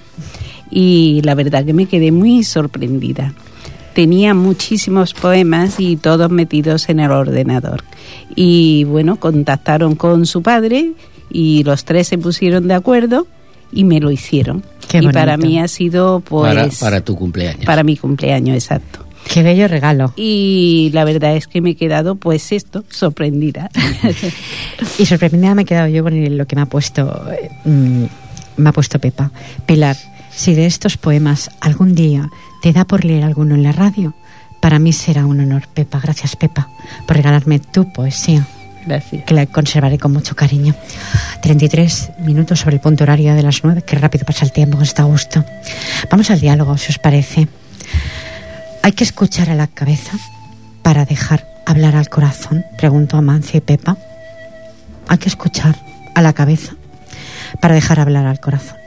[0.70, 3.34] Y la verdad que me quedé muy sorprendida
[3.94, 7.84] tenía muchísimos poemas y todos metidos en el ordenador.
[8.34, 10.92] Y bueno, contactaron con su padre
[11.30, 13.26] y los tres se pusieron de acuerdo
[13.72, 14.62] y me lo hicieron.
[14.92, 16.78] y para mí ha sido pues...
[16.78, 17.64] Para, tu cumpleaños.
[17.64, 19.00] Para mi cumpleaños, exacto.
[19.32, 20.12] Qué bello regalo.
[20.16, 23.70] Y la verdad es que me he quedado, pues esto, sorprendida.
[24.98, 28.04] y sorprendida me he quedado yo con lo que me ha puesto, eh, mm,
[28.58, 29.30] me ha puesto Pepa.
[29.66, 29.96] Pilar,
[30.30, 32.30] si de estos poemas algún día
[32.64, 34.14] te da por leer alguno en la radio,
[34.58, 36.00] para mí será un honor, Pepa.
[36.00, 36.70] Gracias, Pepa,
[37.06, 38.46] por regalarme tu poesía.
[38.86, 39.22] Gracias.
[39.26, 40.74] Que la conservaré con mucho cariño.
[41.42, 43.82] 33 minutos sobre el punto horario de las 9.
[43.82, 45.44] Qué rápido pasa el tiempo, está a gusto.
[46.10, 47.48] Vamos al diálogo, si os parece.
[48.82, 50.12] ¿Hay que escuchar a la cabeza
[50.82, 52.64] para dejar hablar al corazón?
[52.78, 53.98] Pregunto a y Pepa.
[55.08, 55.76] Hay que escuchar
[56.14, 56.72] a la cabeza
[57.60, 58.78] para dejar hablar al corazón.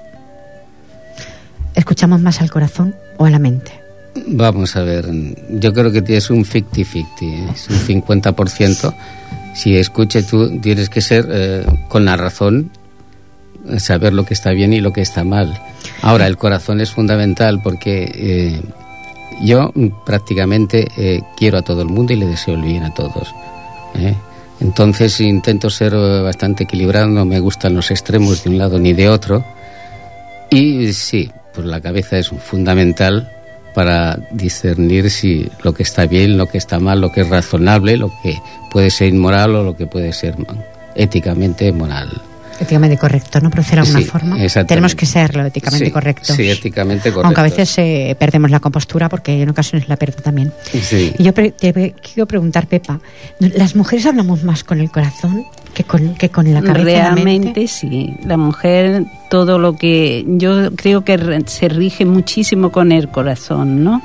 [1.75, 3.71] ¿Escuchamos más al corazón o a la mente?
[4.27, 5.07] Vamos a ver,
[5.49, 7.47] yo creo que tienes un 50-50, ¿eh?
[7.53, 8.93] es un 50%.
[9.53, 12.71] Si escuches tú, tienes que ser eh, con la razón,
[13.77, 15.59] saber lo que está bien y lo que está mal.
[16.01, 18.61] Ahora, el corazón es fundamental porque eh,
[19.43, 19.71] yo
[20.05, 20.87] prácticamente
[21.35, 23.33] quiero a todo el mundo y le deseo el bien a todos.
[23.95, 24.15] ¿eh?
[24.59, 28.93] Entonces intento ser eh, bastante equilibrado, no me gustan los extremos de un lado ni
[28.93, 29.43] de otro.
[30.49, 33.27] Y sí, pues la cabeza es fundamental
[33.73, 37.97] para discernir si lo que está bien, lo que está mal, lo que es razonable,
[37.97, 38.39] lo que
[38.69, 40.35] puede ser inmoral o lo que puede ser
[40.93, 42.09] éticamente moral.
[42.59, 43.49] Éticamente correcto, ¿no?
[43.49, 44.37] Proceder de alguna forma.
[44.65, 46.33] Tenemos que serlo éticamente correcto.
[46.33, 47.27] Sí, éticamente correcto.
[47.27, 50.51] Aunque a veces eh, perdemos la compostura porque en ocasiones la pierdo también.
[50.71, 51.13] Sí.
[51.17, 51.53] Y yo te
[52.01, 52.99] quiero preguntar, Pepa,
[53.39, 57.13] ¿las mujeres hablamos más con el corazón que con, que con la cabeza?
[57.13, 58.15] Realmente sí.
[58.25, 60.25] La mujer, todo lo que.
[60.27, 64.01] Yo creo que se rige muchísimo con el corazón, ¿no?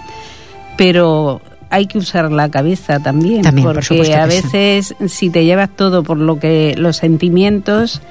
[0.76, 1.40] Pero
[1.72, 6.18] hay que usar la cabeza también, también porque a veces si te llevas todo por
[6.18, 8.02] lo que los sentimientos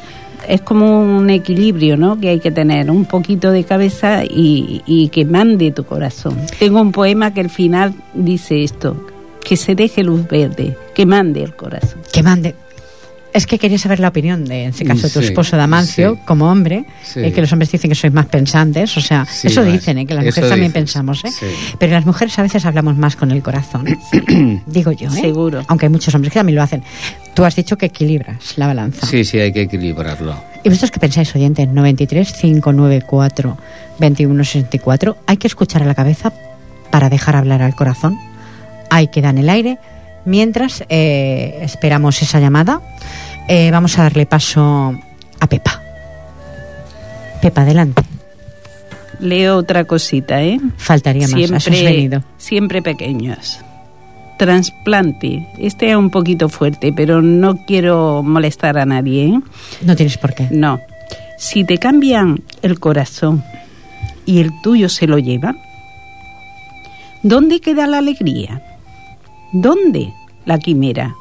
[0.47, 2.19] es como un equilibrio ¿no?
[2.19, 6.38] que hay que tener, un poquito de cabeza y, y que mande tu corazón.
[6.60, 9.08] Tengo un poema que al final dice esto,
[9.43, 12.01] que se deje luz verde, que mande el corazón.
[12.12, 12.56] Que mande.
[13.33, 16.85] Es que quería saber la opinión de, en ese caso, tu esposo Damancio, como hombre,
[17.15, 20.13] eh, que los hombres dicen que sois más pensantes, o sea, eso dicen, eh, que
[20.13, 21.31] las mujeres también pensamos, ¿eh?
[21.79, 23.85] pero las mujeres a veces hablamos más con el corazón,
[24.65, 25.21] digo yo, ¿eh?
[25.21, 25.63] Seguro.
[25.67, 26.83] Aunque hay muchos hombres que también lo hacen.
[27.33, 29.07] Tú has dicho que equilibras la balanza.
[29.07, 30.35] Sí, sí, hay que equilibrarlo.
[30.63, 31.65] ¿Y vosotros qué pensáis, oyente?
[31.65, 33.57] 93 594
[33.99, 35.17] 2164.
[35.25, 36.33] ¿Hay que escuchar a la cabeza
[36.91, 38.17] para dejar hablar al corazón?
[38.89, 39.79] Hay que dar el aire
[40.25, 42.81] Mientras eh, esperamos esa llamada,
[43.47, 44.95] eh, vamos a darle paso
[45.39, 45.81] a Pepa.
[47.41, 48.03] Pepa, adelante.
[49.19, 50.60] Leo otra cosita, ¿eh?
[50.77, 53.60] Faltaría más, siempre, Siempre pequeños.
[54.38, 55.47] Transplante.
[55.60, 59.39] Este es un poquito fuerte, pero no quiero molestar a nadie, ¿eh?
[59.84, 60.47] No tienes por qué.
[60.49, 60.79] No.
[61.38, 63.43] Si te cambian el corazón
[64.25, 65.55] y el tuyo se lo lleva,
[67.23, 68.62] ¿dónde queda la alegría?
[69.53, 70.13] ¿Dónde
[70.45, 71.17] la quimera?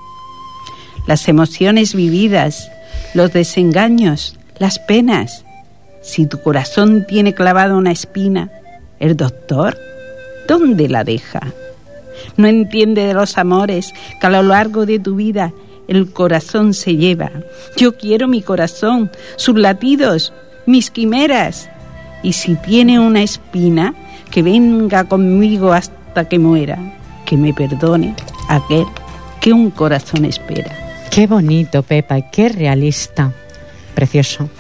[1.09, 2.71] Las emociones vividas,
[3.13, 5.45] los desengaños, las penas.
[6.01, 8.49] Si tu corazón tiene clavada una espina,
[9.01, 9.77] ¿el doctor
[10.47, 11.41] dónde la deja?
[12.37, 15.53] No entiende de los amores que a lo largo de tu vida
[15.89, 17.33] el corazón se lleva.
[17.77, 20.33] Yo quiero mi corazón, sus latidos,
[20.67, 21.69] mis quimeras.
[22.23, 23.93] Y si tiene una espina,
[24.31, 27.00] que venga conmigo hasta que muera
[27.31, 28.17] que me perdone
[28.49, 28.85] aquel
[29.41, 30.77] que un corazón espera.
[31.13, 33.33] Qué bonito, Pepa, y qué realista.
[33.95, 34.51] Precioso.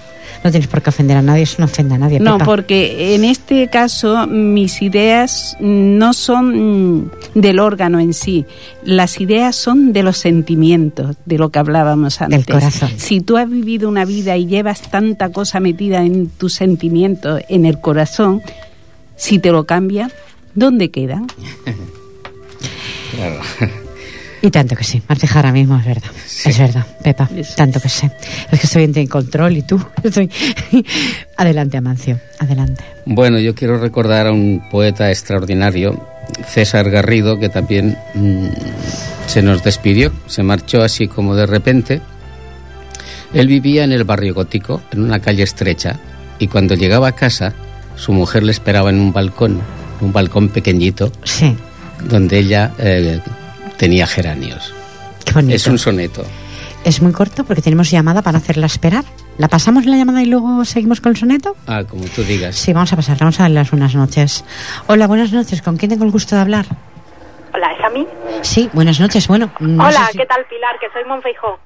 [0.44, 2.20] No tienes por qué ofender a nadie, eso no ofende a nadie.
[2.20, 8.46] No, porque en este caso mis ideas no son del órgano en sí,
[8.84, 12.46] las ideas son de los sentimientos, de lo que hablábamos antes.
[12.46, 12.90] Del corazón.
[12.98, 17.66] Si tú has vivido una vida y llevas tanta cosa metida en tus sentimientos, en
[17.66, 18.42] el corazón,
[19.16, 20.08] si te lo cambia,
[20.54, 21.26] ¿dónde quedan?
[24.42, 26.10] Y tanto que sí, Martija ahora mismo es verdad.
[26.44, 28.10] Es verdad, Pepa, tanto que sé.
[28.50, 29.78] Es que estoy en control y tú.
[30.02, 30.30] Estoy...
[31.36, 32.82] adelante, Amancio, adelante.
[33.04, 36.00] Bueno, yo quiero recordar a un poeta extraordinario,
[36.48, 38.46] César Garrido, que también mm,
[39.26, 42.00] se nos despidió, se marchó así como de repente.
[43.34, 46.00] Él vivía en el barrio gótico, en una calle estrecha,
[46.38, 47.52] y cuando llegaba a casa,
[47.94, 49.60] su mujer le esperaba en un balcón,
[50.00, 51.12] un balcón pequeñito.
[51.24, 51.54] Sí
[52.04, 53.20] donde ella eh,
[53.76, 54.74] tenía geranios.
[55.24, 55.56] Qué bonito.
[55.56, 56.24] Es un soneto.
[56.84, 59.04] Es muy corto porque tenemos llamada para hacerla esperar.
[59.38, 61.56] ¿La pasamos la llamada y luego seguimos con el soneto?
[61.66, 62.56] Ah, como tú digas.
[62.56, 63.18] Sí, vamos a pasar.
[63.18, 64.44] Vamos a darle las buenas noches.
[64.86, 65.62] Hola, buenas noches.
[65.62, 66.66] ¿Con quién tengo el gusto de hablar?
[67.54, 68.06] Hola, ¿es a mí?
[68.42, 69.26] Sí, buenas noches.
[69.28, 70.78] Bueno, Hola, ¿qué tal, Pilar?
[70.80, 71.58] Que soy Monfeijó.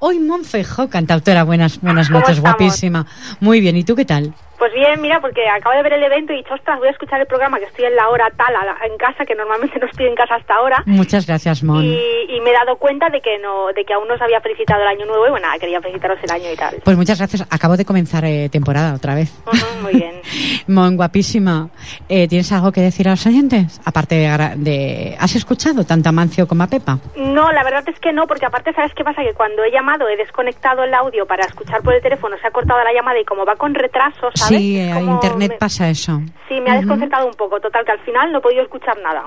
[0.00, 1.44] Hoy Monfeijó, cantautora.
[1.44, 3.06] Buenas, buenas noches, guapísima.
[3.40, 3.76] Muy bien.
[3.76, 4.34] ¿Y tú qué tal?
[4.60, 6.90] Pues bien, mira, porque acabo de ver el evento y he dicho, ostras, voy a
[6.90, 10.06] escuchar el programa que estoy en la hora tal en casa, que normalmente no estoy
[10.06, 10.82] en casa hasta ahora.
[10.84, 11.82] Muchas gracias, Mon.
[11.82, 14.80] Y, me he dado cuenta de que no de que aún no se había felicitado
[14.82, 16.76] el año nuevo y bueno, quería felicitaros el año y tal.
[16.84, 17.46] Pues muchas gracias.
[17.50, 19.32] Acabo de comenzar eh, temporada otra vez.
[19.82, 20.20] muy bien.
[20.66, 21.70] Mon, guapísima.
[22.08, 23.80] Eh, ¿Tienes algo que decir a los oyentes?
[23.84, 24.14] Aparte
[24.56, 26.98] de, ¿Has escuchado tanto a Mancio como a Pepa?
[27.16, 29.22] No, la verdad es que no, porque aparte, ¿sabes qué pasa?
[29.22, 32.50] Que cuando he llamado he desconectado el audio para escuchar por el teléfono, se ha
[32.50, 34.49] cortado la llamada y como va con retraso, ¿sabes?
[34.58, 36.20] Sí, eh, internet pasa eso.
[36.48, 37.60] Sí, me ha desconcertado un poco.
[37.60, 39.24] Total, que al final no he podido escuchar nada.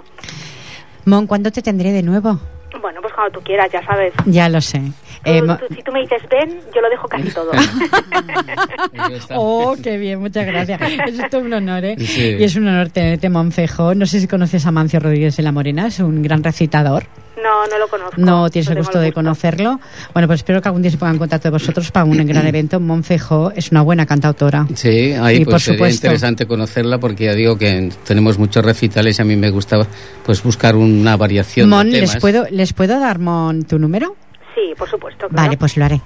[1.05, 2.39] Mon, ¿cuándo te tendré de nuevo?
[2.81, 4.13] Bueno, pues cuando tú quieras, ya sabes.
[4.25, 4.81] Ya lo sé.
[5.25, 5.41] Eh,
[5.73, 7.51] si tú me dices ven, yo lo dejo casi todo.
[9.35, 10.81] oh, qué bien, muchas gracias.
[10.81, 11.95] Es todo un honor, ¿eh?
[11.97, 13.95] Y es un honor tenerte, Monfejo.
[13.95, 17.05] No sé si conoces a Mancio Rodríguez de la Morena, es un gran recitador.
[17.41, 18.15] No, no lo conozco.
[18.17, 19.79] No tienes el gusto de conocerlo.
[20.13, 22.45] Bueno, pues espero que algún día se ponga en contacto de vosotros para un gran
[22.47, 22.79] evento.
[22.79, 24.67] Monfejo es una buena cantautora.
[24.75, 29.25] Sí, ahí pues sería interesante conocerla porque ya digo que tenemos muchos recitales y a
[29.25, 29.87] mí me gustaba
[30.25, 34.15] pues buscar una variación Mon, ¿les puedo, ¿les puedo dar, Mon, tu número?
[34.55, 35.27] Sí, por supuesto.
[35.27, 35.35] claro.
[35.35, 36.01] Vale, pues lo haré.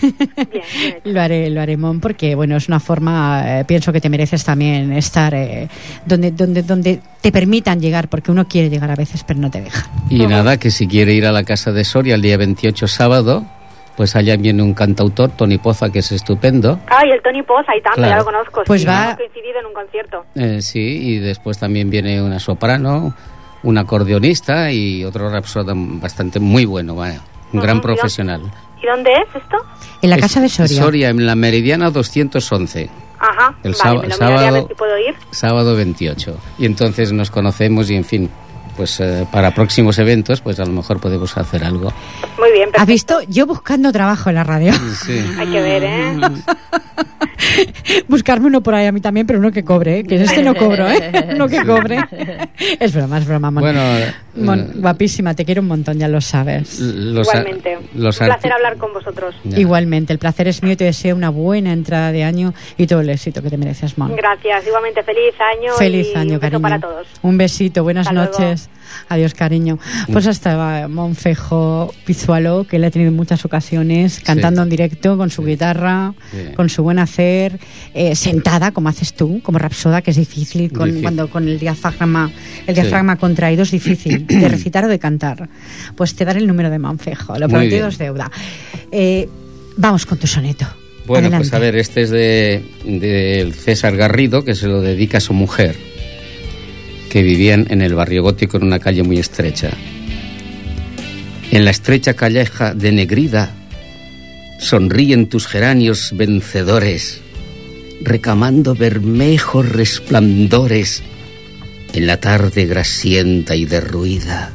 [0.00, 0.64] Bien.
[1.04, 4.44] Lo haré, lo haré, Mon, porque bueno, es una forma, eh, pienso que te mereces
[4.44, 5.68] también estar eh,
[6.06, 9.60] donde, donde, donde te permitan llegar, porque uno quiere llegar a veces, pero no te
[9.60, 9.84] dejan.
[10.08, 13.44] Y nada, que si quiere ir a la casa de Soria el día 28 sábado,
[13.96, 16.78] pues allá viene un cantautor, Tony Poza, que es estupendo.
[16.86, 18.12] Ay, el Tony Poza y tanto, Claro.
[18.12, 18.62] ya lo conozco.
[18.66, 20.24] Pues sí, va- coincidido en un concierto.
[20.34, 23.14] Eh, sí, y después también viene una soprano,
[23.62, 27.20] un acordeonista y otro rapsoda bastante muy bueno, vaya,
[27.52, 28.40] un gran Ujú, ¿y dó- profesional.
[28.82, 29.56] ¿Y dónde es esto?
[30.02, 30.82] En la Es- casa de Soria.
[30.82, 32.88] Soria, en la Meridiana 211.
[33.18, 35.14] Ajá, El vale, sábado- me lo miraré a ver sábado- si puedo ir.
[35.30, 36.36] sábado 28.
[36.58, 38.30] Y entonces nos conocemos y, en fin,
[38.76, 41.92] pues eh, para próximos eventos, pues a lo mejor podemos hacer algo.
[42.38, 43.18] Muy bien, ¿Has perfecto.
[43.18, 43.20] visto?
[43.28, 44.72] Yo buscando trabajo en la radio.
[44.72, 45.20] Sí.
[45.38, 46.18] Hay que ver, ¿eh?
[48.08, 50.04] Buscarme uno por ahí a mí también, pero uno que cobre, ¿eh?
[50.04, 51.30] que este no cobro, ¿eh?
[51.34, 51.98] Uno que cobre.
[52.78, 53.62] Es broma, es broma, Mon.
[53.62, 53.80] Bueno,
[54.36, 56.78] Mon, eh, guapísima, te quiero un montón, ya lo sabes.
[56.80, 57.78] Los Igualmente.
[57.94, 59.34] los un placer hablar con vosotros.
[59.44, 59.58] Ya.
[59.58, 63.00] Igualmente, el placer es mío y te deseo una buena entrada de año y todo
[63.00, 64.14] el éxito que te mereces, Mon.
[64.14, 65.72] Gracias, igualmente feliz año.
[65.74, 66.60] Feliz y año, un beso cariño.
[66.62, 67.06] para todos.
[67.22, 68.32] Un besito, buenas Hasta luego.
[69.08, 69.78] Adiós, cariño.
[70.12, 75.30] Pues hasta Monfejo Pizualo, que le ha tenido en muchas ocasiones, cantando en directo con
[75.30, 76.54] su guitarra, Sí.
[76.56, 77.58] con su buen hacer,
[77.94, 81.02] eh, sentada, como haces tú, como rapsoda, que es difícil, con, Difícil.
[81.02, 82.30] cuando con el diafragma,
[82.66, 85.48] el diafragma contraído es difícil de recitar o de cantar.
[85.96, 88.30] Pues te daré el número de Monfejo, lo prometido es deuda.
[88.90, 89.28] Eh,
[89.76, 90.66] vamos con tu soneto.
[91.06, 91.48] Bueno, Adelante.
[91.48, 95.74] pues a ver, este es de, César Garrido, que se lo dedica a su mujer,
[97.10, 99.70] que vivían en el barrio gótico en una calle muy estrecha.
[101.50, 103.50] En la estrecha calleja de Negrida
[104.60, 107.20] sonríen tus geranios vencedores,
[108.00, 111.02] recamando bermejos resplandores
[111.92, 114.52] en la tarde grasienta y derruida.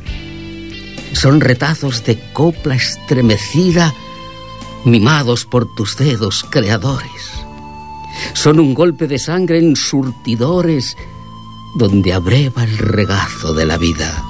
[1.12, 3.94] Son retazos de copla estremecida
[4.86, 7.32] mimados por tus dedos creadores.
[8.34, 10.96] Son un golpe de sangre en surtidores
[11.76, 14.24] donde abreva el regazo de la vida.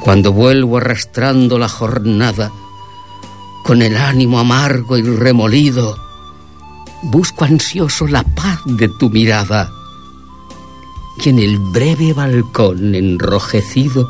[0.00, 2.50] Cuando vuelvo arrastrando la jornada,
[3.64, 5.96] con el ánimo amargo y remolido,
[7.02, 9.70] busco ansioso la paz de tu mirada.
[11.24, 14.08] Y en el breve balcón enrojecido,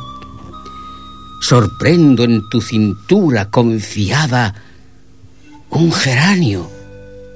[1.41, 4.55] sorprendo en tu cintura confiada
[5.69, 6.69] un geranio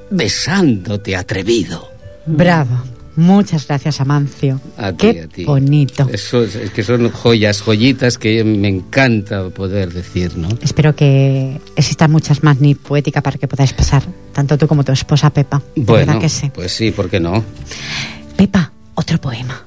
[0.10, 1.88] besándote atrevido.
[2.26, 2.97] Bravo.
[3.18, 4.62] Muchas gracias, Amancio.
[4.78, 5.44] A ti, Qué a ti.
[5.44, 6.08] bonito.
[6.14, 10.48] Eso es, que son joyas, joyitas que me encanta poder decir, ¿no?
[10.62, 14.04] Espero que existan muchas más ni poética para que podáis pasar,
[14.34, 15.62] tanto tú como tu esposa Pepa.
[15.76, 16.52] Bueno, que sí.
[16.54, 17.44] pues sí, ¿por qué no?
[18.38, 19.67] Pepa, otro poema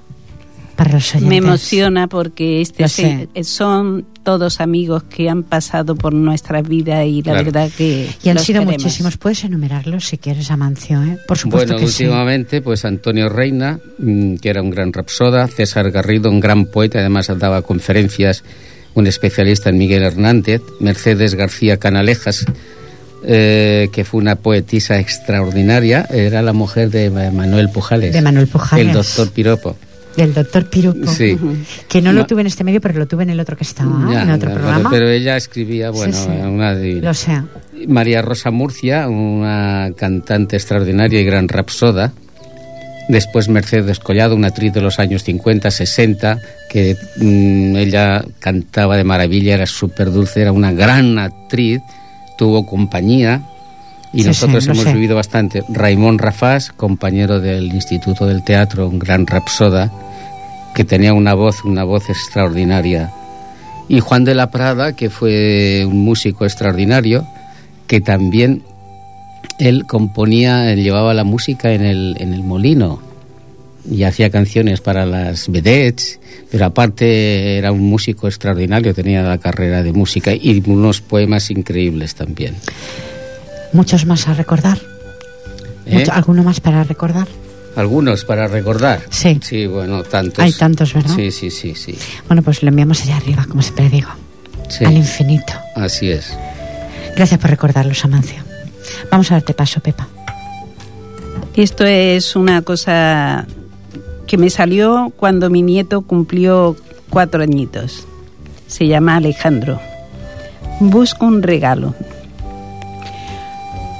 [0.85, 1.29] para los oyentes.
[1.29, 3.45] Me emociona porque este se- sé.
[3.45, 7.45] son todos amigos que han pasado por nuestra vida y la Claro.
[7.45, 8.83] verdad que Y han los sido queremos.
[8.83, 9.16] muchísimos.
[9.19, 11.19] Puedes enumerarlos si quieres, Amancio, ¿eh?
[11.29, 12.05] Por supuesto Bueno, que sí.
[12.05, 16.99] últimamente, pues Antonio Reina, mm, que era un gran rapsoda, César Garrido, un gran poeta,
[17.01, 18.43] además daba conferencias,
[18.95, 22.47] un especialista en Miguel Hernández, Mercedes García Canalejas,
[23.23, 28.14] eh, que fue una poetisa extraordinaria, era la mujer de Manuel Pujales.
[28.14, 28.87] De Manuel Pujales.
[28.87, 29.77] El doctor Piropo.
[30.16, 31.07] Del doctor Pirupo.
[31.07, 31.38] Sí.
[31.88, 34.11] Que no lo tuve en este medio, pero lo tuve en el otro que estaba,
[34.12, 34.90] Ya, en otro pero- programa.
[34.90, 36.29] Pero ella escribía, bueno, sí.
[36.29, 37.09] una divina.
[37.09, 37.40] Lo sé.
[37.87, 42.12] María Rosa Murcia, una cantante extraordinaria y gran rapsoda.
[43.09, 49.05] Después Mercedes Collado, una actriz de los años 50, 60, que mm, ella cantaba de
[49.05, 51.81] maravilla, era súper dulce, era una gran actriz,
[52.38, 53.42] tuvo compañía
[54.12, 54.92] y Sí, nosotros sí, hemos sé.
[54.92, 55.62] vivido bastante.
[55.68, 59.92] Raimón Rafás, compañero del Instituto del Teatro, un gran rapsoda,
[60.75, 63.12] que tenía una voz, una voz extraordinaria.
[63.88, 67.27] Y Juan de la Prada, que fue un músico extraordinario,
[67.87, 68.62] que también
[69.59, 73.01] él componía, él llevaba la música en el, en el molino
[73.90, 76.20] y hacía canciones para las vedettes,
[76.51, 82.14] pero aparte era un músico extraordinario, tenía la carrera de música y unos poemas increíbles
[82.14, 82.55] también.
[83.72, 84.78] Muchos más a recordar.
[85.86, 85.99] ¿Eh?
[86.01, 87.26] Mucho- ¿Alguno más para recordar?
[87.76, 89.01] Algunos para recordar.
[89.11, 89.38] Sí.
[89.42, 90.45] Sí, bueno, tantos.
[90.45, 91.14] Hay tantos, ¿verdad?
[91.14, 91.97] Sí, sí, sí, sí.
[92.26, 94.09] Bueno, pues lo enviamos allá arriba, como siempre digo.
[94.68, 95.53] Sí, Al infinito.
[95.76, 96.36] así es.
[97.16, 98.42] Gracias por recordarlos, Amancio.
[99.11, 100.09] Vamos a darte paso, Pepa.
[101.55, 103.47] Esto es una cosa
[104.26, 106.76] que me salió cuando mi nieto cumplió
[107.09, 108.07] cuatro añitos.
[108.68, 109.80] Se llama Alejandro.
[110.78, 111.95] Busco un regalo.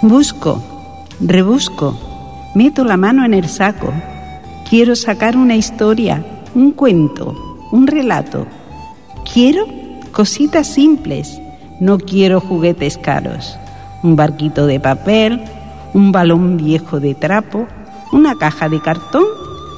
[0.03, 0.63] Busco,
[1.21, 1.95] rebusco,
[2.55, 3.93] meto la mano en el saco.
[4.67, 6.25] Quiero sacar una historia,
[6.55, 8.47] un cuento, un relato.
[9.31, 9.67] Quiero
[10.11, 11.39] cositas simples,
[11.81, 13.59] No quiero juguetes caros.
[14.03, 15.43] Un barquito de papel,
[15.93, 17.67] un balón viejo de trapo,
[18.11, 19.25] una caja de cartón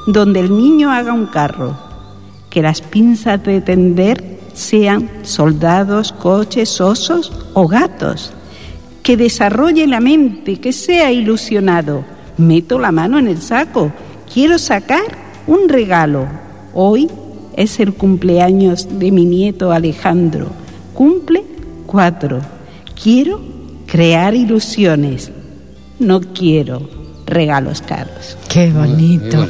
[0.06, 1.76] donde el niño haga un carro.
[2.48, 8.32] Que las pinzas de tender sean soldados, coches, osos o gatos.
[9.02, 12.04] Que desarrolle la mente, que sea ilusionado.
[12.38, 13.92] Meto la mano en el saco.
[14.32, 15.02] Quiero sacar
[15.46, 16.26] un regalo.
[16.72, 17.10] Hoy
[17.56, 20.50] es el cumpleaños de mi nieto Alejandro.
[20.94, 21.42] Cumple
[21.86, 22.40] cuatro.
[23.00, 23.40] Quiero
[23.86, 25.30] crear ilusiones.
[25.98, 26.88] No quiero
[27.26, 28.36] regalos caros.
[28.48, 29.48] Qué bonito.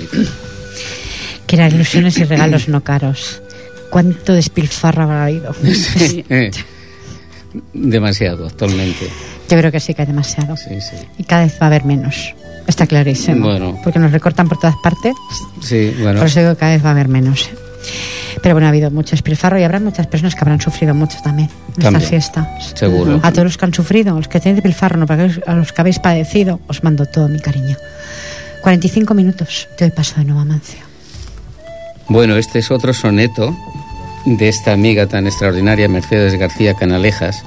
[1.47, 3.43] Crear ilusiones y regalos no caros.
[3.91, 5.55] ¿Cuánto despilfarro habrá habido?
[5.65, 6.25] Sí.
[7.75, 9.09] Demasiado actualmente.
[9.49, 10.57] Yo creo que sí que hay demasiado.
[10.57, 10.97] Sí, sí.
[11.19, 12.35] Y cada vez va a haber menos.
[12.67, 13.47] Está clarísimo.
[13.49, 13.79] Bueno.
[13.83, 15.15] Porque nos recortan por todas partes.
[15.61, 16.19] Sí, bueno.
[16.21, 17.51] Por eso digo que cada vez va a haber menos.
[18.43, 21.51] Pero bueno, ha habido mucho despilfarro y habrá muchas personas que habrán sufrido mucho también
[21.77, 21.97] en También.
[21.97, 22.73] estas fiestas.
[22.75, 23.21] Seguro.
[23.23, 25.07] A todos los que han sufrido, a los que tienen despilfarro, no,
[25.47, 27.77] a los que habéis padecido, os mando todo mi cariño.
[28.63, 30.81] 45 minutos, te doy paso de nuevo, Amancio.
[32.09, 33.55] Bueno, este es otro soneto
[34.25, 37.45] de esta amiga tan extraordinaria, Mercedes García Canalejas,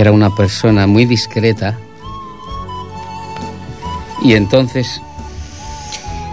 [0.00, 1.76] que era una persona muy discreta.
[4.22, 4.98] Y entonces,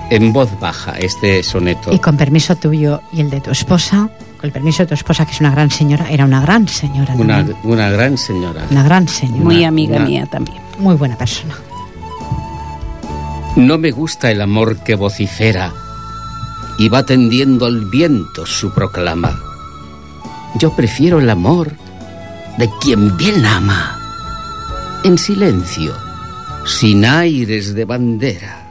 [0.09, 1.91] en voz baja, este soneto.
[1.91, 5.26] Y con permiso tuyo y el de tu esposa, con el permiso de tu esposa,
[5.26, 7.13] que es una gran señora, era una gran señora.
[7.15, 7.57] Una, también.
[7.65, 8.63] una gran señora.
[8.72, 9.43] Una gran señora.
[9.43, 10.59] Muy Una- amiga una- mía también.
[10.80, 11.53] Muy buena persona.
[13.57, 15.74] No me gusta el amor que vocifera
[16.78, 19.38] y va tendiendo al viento su proclama.
[20.55, 21.74] Yo prefiero el amor
[22.58, 23.99] de quien bien ama,
[25.03, 25.93] en silencio,
[26.66, 28.70] sin aires de bandera.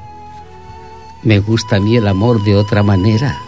[1.22, 3.38] Me gusta a mí el amor de otra manera,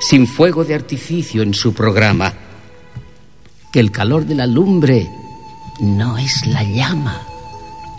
[0.00, 2.32] sin fuego de artificio en su programa,
[3.72, 5.08] que el calor de la lumbre
[5.80, 7.22] no es la llama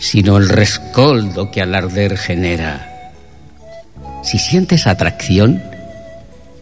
[0.04, 2.90] sino el rescoldo que al arder genera.
[4.22, 5.62] Si sientes atracción,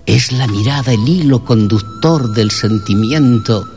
[0.06, 3.68] es la mirada el hilo conductor del sentimiento,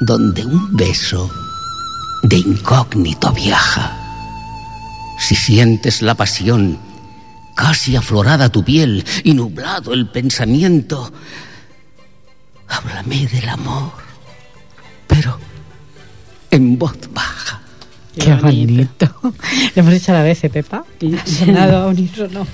[0.00, 1.30] donde un beso
[2.22, 3.96] de incógnito viaja.
[5.18, 6.78] Si sientes la pasión,
[7.56, 11.12] casi aflorada tu piel y nublado el pensamiento,
[12.68, 13.92] háblame del amor,
[15.06, 15.38] pero
[16.50, 17.60] en voz baja.
[18.18, 19.08] Qué bonito.
[19.74, 20.84] Le hemos dicho a la vez, ¿eh, Pepa?
[21.00, 22.46] Y ha sonado a unísono.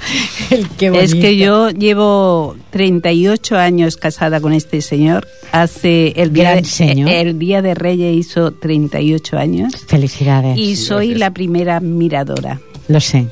[0.51, 1.05] El qué bonito.
[1.05, 5.27] Es que yo llevo 38 años casada con este señor.
[5.53, 7.11] Hace el día, Gran de, señor.
[7.11, 9.73] el día de Reyes hizo 38 años.
[9.87, 10.59] Felicidades.
[10.59, 11.21] Y soy gracias.
[11.21, 12.61] la primera miradora.
[12.89, 13.27] Lo sé.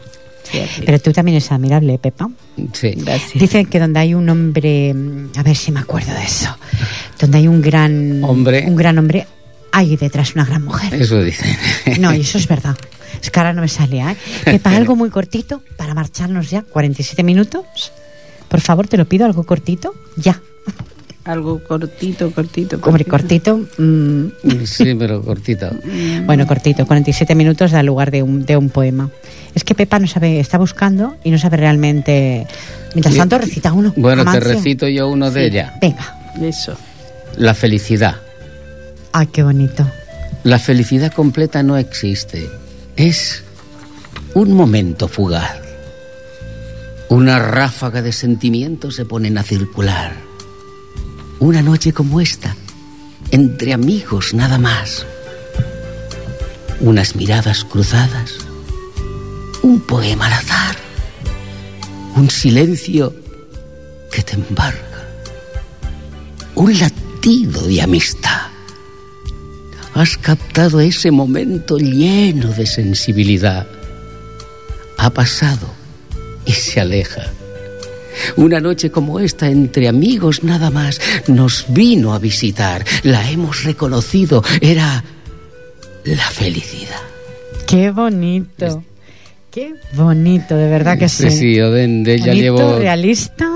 [0.84, 2.28] Pero tú también eres admirable, Pepa.
[2.72, 2.92] Sí.
[2.96, 3.40] Gracias.
[3.40, 6.54] Dicen que donde hay un hombre, mm, a ver si me acuerdo de eso,
[7.18, 8.64] donde hay un gran Hombre.
[8.66, 9.26] un gran hombre,
[9.72, 10.94] hay detrás una gran mujer.
[10.94, 11.56] Eso dicen.
[12.00, 12.76] No, y eso es verdad.
[13.20, 14.16] Es que ahora no me salía, ¿eh?
[14.44, 17.92] Pepa, algo muy cortito para marcharnos ya, 47 minutos.
[18.48, 20.40] Por favor, te lo pido, algo cortito, ya.
[21.24, 22.80] Algo cortito, cortito.
[22.82, 23.58] Hombre, cortito.
[23.58, 23.82] cortito.
[23.82, 25.72] mm, Sí, pero cortita.
[26.26, 29.08] Bueno, cortito, 47 minutos da lugar de un, de un poema.
[29.54, 32.46] Es que Pepa no sabe, está buscando y no sabe realmente.
[32.94, 33.92] Mientras tanto, recita uno.
[33.96, 35.74] Bueno, te recito yo uno de ella.
[35.80, 36.16] Venga.
[36.40, 36.76] Eso.
[37.36, 38.16] La felicidad.
[39.12, 39.86] Ay, qué bonito.
[40.42, 42.50] La felicidad completa no existe.
[42.96, 43.44] Es
[44.34, 45.60] un momento fugaz.
[47.10, 50.14] Una ráfaga de sentimientos se ponen a circular.
[51.40, 52.56] Una noche como esta,
[53.30, 55.04] entre amigos nada más.
[56.80, 58.32] Unas miradas cruzadas.
[59.62, 60.76] Un poema al azar.
[62.16, 63.14] Un silencio
[64.10, 65.06] que te embarga.
[66.54, 68.51] Un latido de amistad.
[69.94, 73.66] Has captado ese momento lleno de sensibilidad.
[74.96, 75.68] Ha pasado
[76.46, 77.30] y se aleja.
[78.36, 82.84] Una noche como esta, entre amigos nada más, nos vino a visitar.
[83.02, 84.42] La hemos reconocido.
[84.60, 85.04] Era
[86.04, 87.00] la felicidad.
[87.66, 88.82] Qué bonito.
[89.50, 91.30] Qué bonito, de verdad que sí.
[91.30, 92.78] Sí, sí, de, ella llevo...
[92.78, 93.50] realista.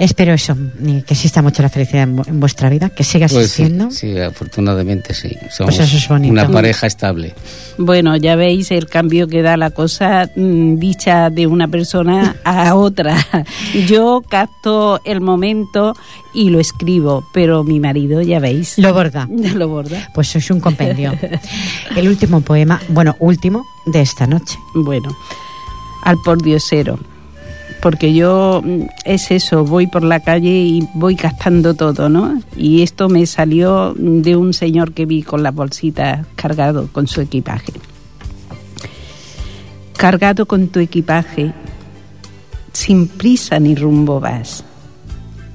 [0.00, 3.28] Espero eso, ni que exista mucho la felicidad en, vu- en vuestra vida, que siga
[3.28, 3.90] Pues sí, existiendo.
[3.90, 5.28] sí, afortunadamente sí.
[5.50, 6.32] Somos Pues eso es bonito.
[6.32, 7.34] una pareja estable.
[7.76, 12.74] Bueno, ya veis el cambio que da la cosa mm, dicha de una persona a
[12.76, 13.14] otra.
[13.86, 15.94] Yo capto el momento
[16.32, 19.28] y lo escribo, pero mi marido, ya veis, Lo borda.
[19.54, 20.08] lo borda.
[20.14, 21.12] Pues sois un compendio.
[21.94, 24.56] El último poema, bueno, último de esta noche.
[24.74, 25.14] Bueno,
[26.04, 26.98] al pordiosero.
[27.80, 32.40] Porque yo mm, es eso, voy por la calle y voy gastando todo, ¿no?
[32.56, 37.20] Y esto me salió de un señor que vi con las bolsitas cargado con su
[37.20, 37.72] equipaje.
[39.96, 41.52] Cargado con tu equipaje,
[42.72, 44.64] sin prisa ni rumbo vas.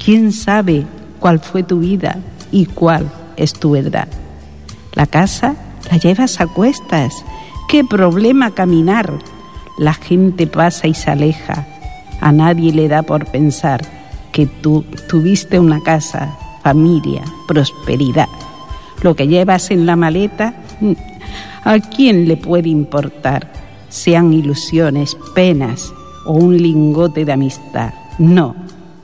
[0.03, 0.86] ¿Quién sabe
[1.19, 2.19] cuál fue tu vida
[2.51, 4.07] y cuál es tu verdad?
[4.93, 5.55] La casa
[5.89, 7.13] la llevas a cuestas.
[7.67, 9.11] ¿Qué problema caminar?
[9.80, 11.67] La gente pasa y se aleja
[12.26, 13.86] a nadie le da por pensar
[14.32, 18.28] que tú tuviste una casa, familia, prosperidad.
[19.03, 20.55] Lo que llevas en la maleta,
[21.63, 23.53] ¿a quién le puede importar?
[23.89, 25.93] Sean ilusiones, penas
[26.26, 27.93] o un lingote de amistad.
[28.17, 28.55] No,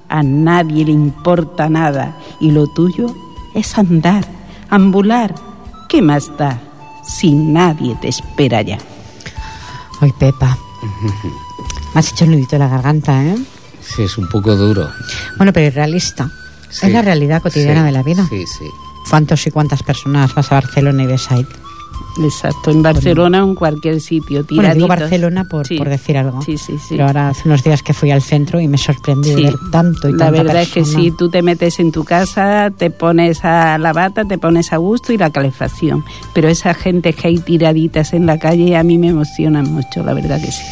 [0.09, 3.13] a nadie le importa nada y lo tuyo
[3.53, 4.25] es andar,
[4.71, 5.35] ambular.
[5.87, 6.59] ¿Qué más da
[7.03, 8.79] si nadie te espera ya?
[10.01, 10.57] Ay, Pepa,
[11.93, 13.35] me has hecho el nudito de la garganta, ¿eh?
[13.81, 14.89] Sí, es un poco duro.
[15.37, 16.29] Bueno, pero es realista.
[16.69, 18.25] Sí, es la realidad cotidiana sí, de la vida.
[18.29, 18.65] Sí, sí.
[19.09, 21.45] ¿Cuántos y cuántas personas vas a Barcelona y ves ahí?
[22.23, 24.45] Exacto, en Barcelona o en cualquier sitio.
[24.49, 24.87] Bueno, digo.
[24.87, 25.77] Barcelona por, Sí.
[25.77, 26.41] por decir algo.
[26.41, 26.87] Sí, sí, sí.
[26.89, 29.43] Pero ahora hace unos días que fui al centro y me sorprendí de Sí.
[29.43, 32.69] ver tanto y La tanta verdad es que si tú te metes en tu casa,
[32.77, 36.03] te pones a la bata, te pones a gusto y la calefacción.
[36.33, 40.13] Pero esa gente que hay tiraditas en la calle a mí me emocionan mucho, la
[40.13, 40.63] verdad que sí.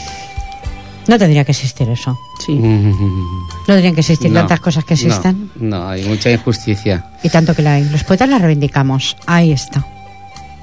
[1.09, 2.17] No tendría que existir eso.
[2.45, 2.51] Sí.
[2.53, 2.91] Mm.
[2.91, 7.05] No tendrían que existir No, tantas cosas que no, existen No, hay mucha injusticia.
[7.23, 7.89] y tanto que la hay.
[7.89, 9.17] Los poetas las reivindicamos.
[9.25, 9.85] Ahí está,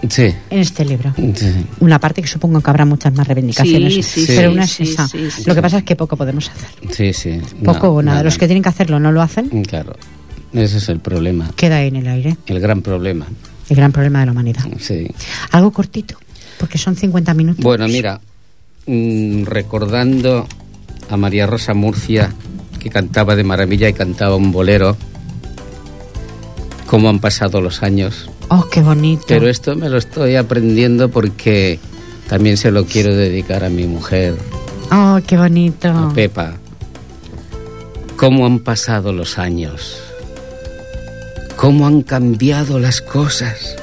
[0.09, 0.33] Sí.
[0.51, 1.13] en este libro.
[1.17, 1.53] sí.
[1.81, 4.71] Una parte que supongo que habrá muchas más reivindicaciones, Sí, sí, pero sí, una es
[4.71, 5.09] sí, esa.
[5.09, 5.43] sí, sí.
[5.47, 6.69] Lo que pasa es que poco podemos hacer.
[6.95, 7.41] Sí, sí.
[7.65, 8.23] Poco No, o nada.
[8.23, 9.49] Los que tienen que hacerlo no lo hacen.
[9.65, 9.97] Claro.
[10.53, 11.51] Ese es el problema.
[11.57, 12.37] Queda ahí en el aire.
[12.47, 13.27] El gran problema.
[13.69, 14.63] El gran problema de la humanidad.
[14.79, 15.09] Sí.
[15.51, 16.17] Algo cortito,
[16.61, 17.65] porque son 50 minutos.
[17.65, 18.21] Bueno, mira,
[18.87, 20.47] mm, recordando
[21.11, 22.32] a María Rosa Murcia,
[22.80, 24.97] que cantaba de maravilla y cantaba un bolero,
[26.87, 28.30] cómo han pasado los años.
[28.49, 29.24] Oh, qué bonito.
[29.28, 31.78] Pero esto me lo estoy aprendiendo porque
[32.28, 34.34] también se lo quiero dedicar a mi mujer,
[34.93, 35.89] Oh, qué bonito.
[35.89, 36.55] a Pepa.
[38.16, 39.99] Cómo han pasado los años.
[41.57, 43.76] Cómo han cambiado las cosas.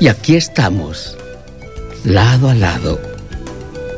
[0.00, 1.18] Y aquí estamos,
[2.04, 2.98] lado a lado,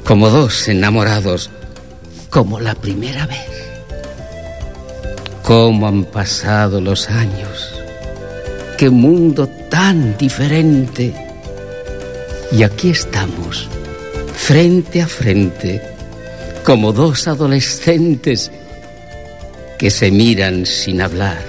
[0.05, 1.51] como dos enamorados,
[2.31, 3.47] como la primera vez.
[5.43, 7.73] Cómo han pasado los años.
[8.79, 11.15] Qué mundo tan diferente.
[12.51, 13.69] Y aquí estamos,
[14.35, 15.81] frente a frente,
[16.65, 18.51] como dos adolescentes
[19.79, 21.43] que se miran sin hablar.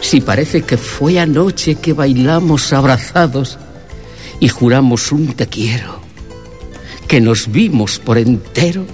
[0.00, 3.58] Si parece que fue anoche que bailamos abrazados
[4.38, 6.05] y juramos un te quiero,
[7.06, 8.84] que nos vimos por entero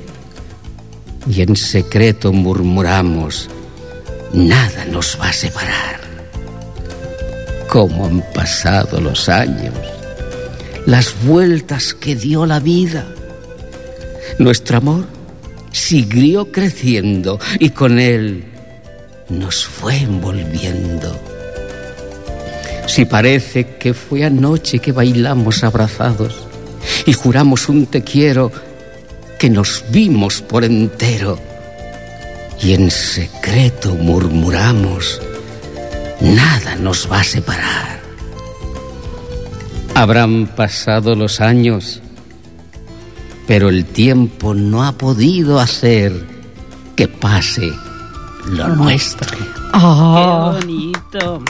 [1.28, 3.48] y en secreto murmuramos,
[4.32, 6.00] nada nos va a separar.
[7.68, 9.74] Cómo han pasado los años,
[10.84, 13.06] las vueltas que dio la vida.
[14.38, 15.06] Nuestro amor
[15.70, 18.44] siguió creciendo y con él
[19.30, 21.18] nos fue envolviendo.
[22.86, 26.51] Si parece que fue anoche que bailamos abrazados
[27.07, 28.50] y juramos un te quiero,
[29.38, 31.38] que nos vimos por entero
[32.61, 35.20] y en secreto murmuramos,
[36.20, 38.00] nada nos va a separar.
[39.94, 42.00] Habrán pasado los años,
[43.46, 46.24] pero el tiempo no ha podido hacer
[46.96, 47.72] que pase
[48.46, 49.36] lo nuestro.
[49.74, 51.42] Oh, Qué bonito.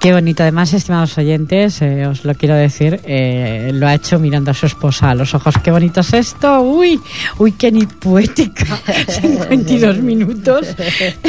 [0.00, 0.42] Qué bonito.
[0.42, 4.66] Además, estimados oyentes, eh, os lo quiero decir, eh, lo ha hecho mirando a su
[4.66, 5.54] esposa a los ojos.
[5.62, 6.62] Qué bonito es esto.
[6.62, 6.98] Uy,
[7.38, 8.64] uy, qué ni poética.
[9.08, 10.66] 52 minutos.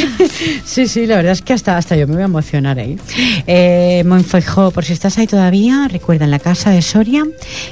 [0.64, 2.98] sí, sí, la verdad es que hasta, hasta yo me voy a emocionar ahí.
[3.46, 7.26] Eh, Monfejo, por si estás ahí todavía, recuerda en la casa de Soria,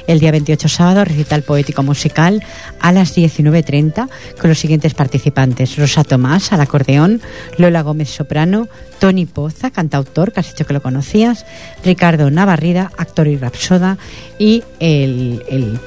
[0.06, 2.44] el día 28 sábado, recital poético musical
[2.78, 5.76] a las 19.30 con los siguientes participantes.
[5.76, 7.22] Rosa Tomás al acordeón,
[7.56, 8.68] Lola Gómez soprano,
[9.00, 11.46] Tony Poza, cantautor, que has dicho que lo conocías,
[11.84, 13.96] Ricardo Navarrida, actor y rapsoda,
[14.38, 15.78] y el, el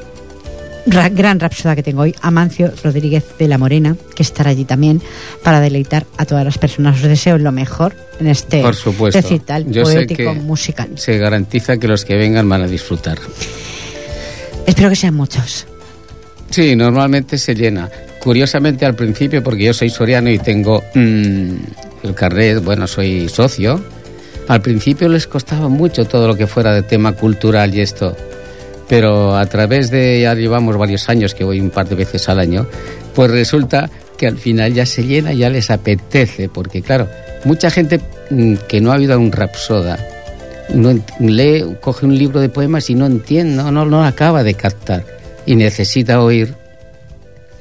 [0.85, 5.01] ra- gran rapsoda que tengo hoy, Amancio Rodríguez de la Morena, que estará allí también
[5.43, 6.95] para deleitar a todas las personas.
[6.95, 9.19] Os deseo lo mejor en este Por supuesto.
[9.21, 10.89] recital Yo sé poético musical.
[10.95, 13.17] Se garantiza que los que vengan van a disfrutar.
[14.65, 15.67] Espero que sean muchos.
[16.49, 17.89] Sí, normalmente se llena.
[18.21, 21.55] Curiosamente al principio, porque yo soy soriano y tengo mm,
[22.03, 23.83] el carnet, bueno, soy socio,
[24.47, 28.15] al principio les costaba mucho todo lo que fuera de tema cultural y esto.
[28.87, 32.39] pero a través de, ya llevamos varios años que voy un par de veces al
[32.39, 32.67] año,
[33.15, 37.07] pues resulta que al final ya se llena, ya les apetece, porque claro,
[37.45, 39.97] mucha gente mm, que no ha habido un rapsoda,
[40.73, 44.53] no lee, coge un libro de poemas y no entiende, no, no, no acaba de
[44.53, 45.03] captar
[45.45, 46.55] y necesita oír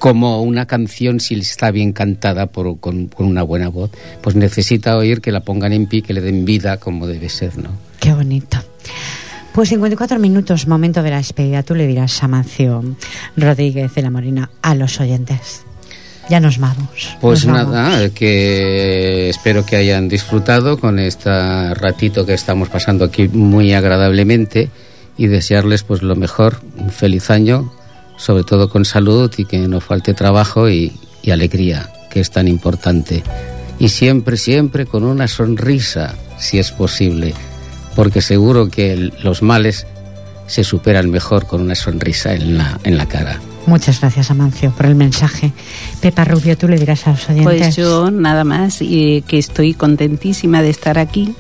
[0.03, 5.21] como una canción, si está bien cantada por, con, una buena voz, pues necesita oír
[5.21, 7.71] que la pongan en pie, que le den vida como debe ser, ¿no?
[8.01, 8.59] Qué bonito.
[9.55, 11.63] Pues 54 minutos, momento de la despedida.
[11.63, 12.83] Tú le dirás a Mancio
[13.37, 15.63] Rodríguez de la Morina a los oyentes.
[16.29, 17.17] Ya nos vamos.
[17.21, 23.73] Pues nada, que espero que hayan disfrutado con este ratito que estamos pasando aquí muy
[23.73, 24.69] agradablemente
[25.17, 27.73] y desearles pues lo mejor, un feliz año,
[28.23, 30.93] sobre todo con salud y que no falte trabajo y,
[31.23, 33.25] y alegría, que es tan importante.
[33.81, 37.35] Y siempre, siempre con una sonrisa, si es posible,
[37.97, 39.89] porque seguro que los males
[40.47, 43.41] se superan mejor con una sonrisa en la, en la cara.
[43.67, 45.53] Muchas gracias, Amancio, por el mensaje.
[46.01, 47.45] Pepa Rubio, tú le dirás a los oyentes.
[47.45, 51.35] Pues yo nada más, y que estoy contentísima de estar aquí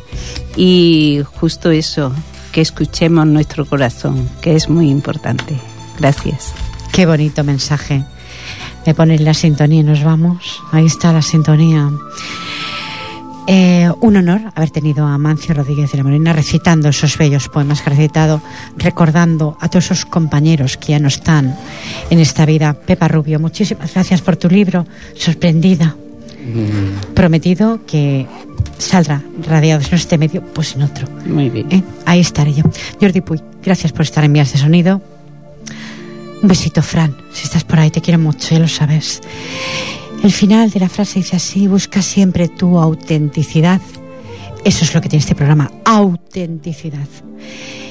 [0.56, 2.12] y justo eso,
[2.50, 5.56] que escuchemos nuestro corazón, que es muy importante.
[6.00, 6.52] Gracias.
[6.92, 8.04] Qué bonito mensaje.
[8.86, 10.60] Me pones la sintonía y nos vamos.
[10.72, 11.90] Ahí está la sintonía.
[13.46, 17.80] Eh, un honor haber tenido a Mancio Rodríguez de la Morena recitando esos bellos poemas
[17.80, 18.42] que ha recitado,
[18.76, 21.56] recordando a todos esos compañeros que ya no están
[22.10, 22.74] en esta vida.
[22.74, 24.86] Pepa Rubio, muchísimas gracias por tu libro,
[25.16, 25.96] sorprendida.
[26.44, 27.14] Mm.
[27.14, 28.26] Prometido que
[28.76, 31.08] saldrá radiado en este medio, pues en otro.
[31.24, 31.66] Muy bien.
[31.70, 31.82] ¿Eh?
[32.04, 32.64] Ahí estaré yo.
[33.00, 35.00] Jordi Puy, gracias por estar en Vías de Sonido.
[36.42, 37.16] Un besito, Fran.
[37.32, 39.20] Si estás por ahí, te quiero mucho, ya lo sabes.
[40.22, 43.80] El final de la frase dice así, busca siempre tu autenticidad.
[44.64, 47.08] Eso es lo que tiene este programa, autenticidad.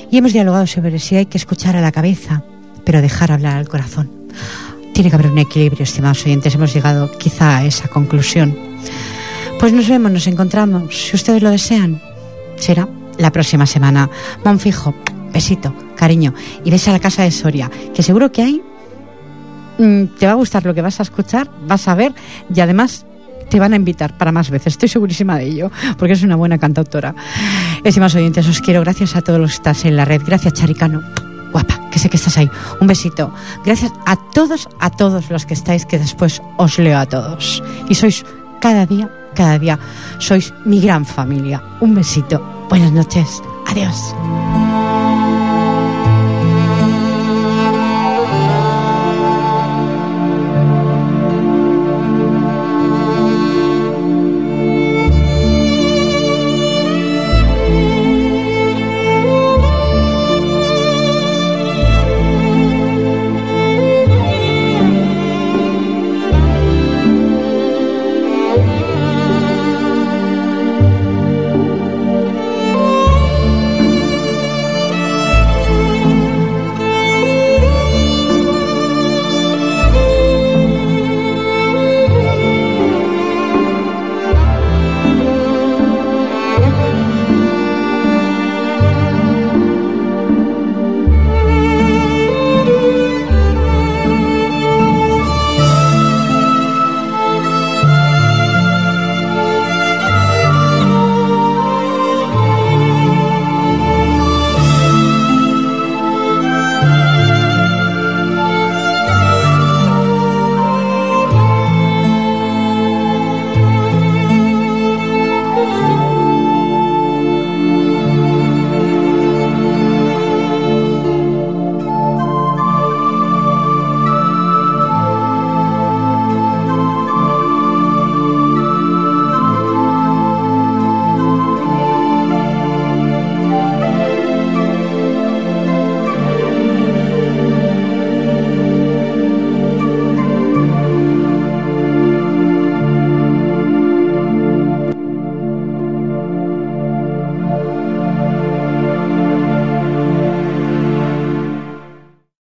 [0.09, 2.43] Y hemos dialogado sobre si hay que escuchar a la cabeza,
[2.85, 4.11] pero dejar hablar al corazón.
[4.93, 6.53] Tiene que haber un equilibrio, estimados oyentes.
[6.53, 8.57] Hemos llegado quizá a esa conclusión.
[9.59, 12.01] Pues nos vemos, nos encontramos, si ustedes lo desean.
[12.57, 14.09] Será la próxima semana.
[14.43, 14.93] Monfijo,
[15.31, 16.33] besito, cariño.
[16.65, 18.61] Y ves a la casa de Soria, que seguro que hay
[19.81, 22.13] Mm, te va a gustar lo que vas a escuchar, vas a ver
[22.53, 23.05] y además
[23.49, 26.59] te van a invitar para más veces, estoy segurísima de ello, porque es una buena
[26.59, 27.15] cantautora.
[27.83, 31.01] Estimados oyentes, os quiero, gracias a todos los que estás en la red, gracias Charicano,
[31.51, 32.49] guapa, que sé que estás ahí,
[32.79, 33.33] un besito,
[33.65, 37.95] gracias a todos, a todos los que estáis, que después os leo a todos, y
[37.95, 38.23] sois
[38.61, 39.79] cada día, cada día,
[40.19, 42.39] sois mi gran familia, un besito,
[42.69, 43.97] buenas noches, adiós.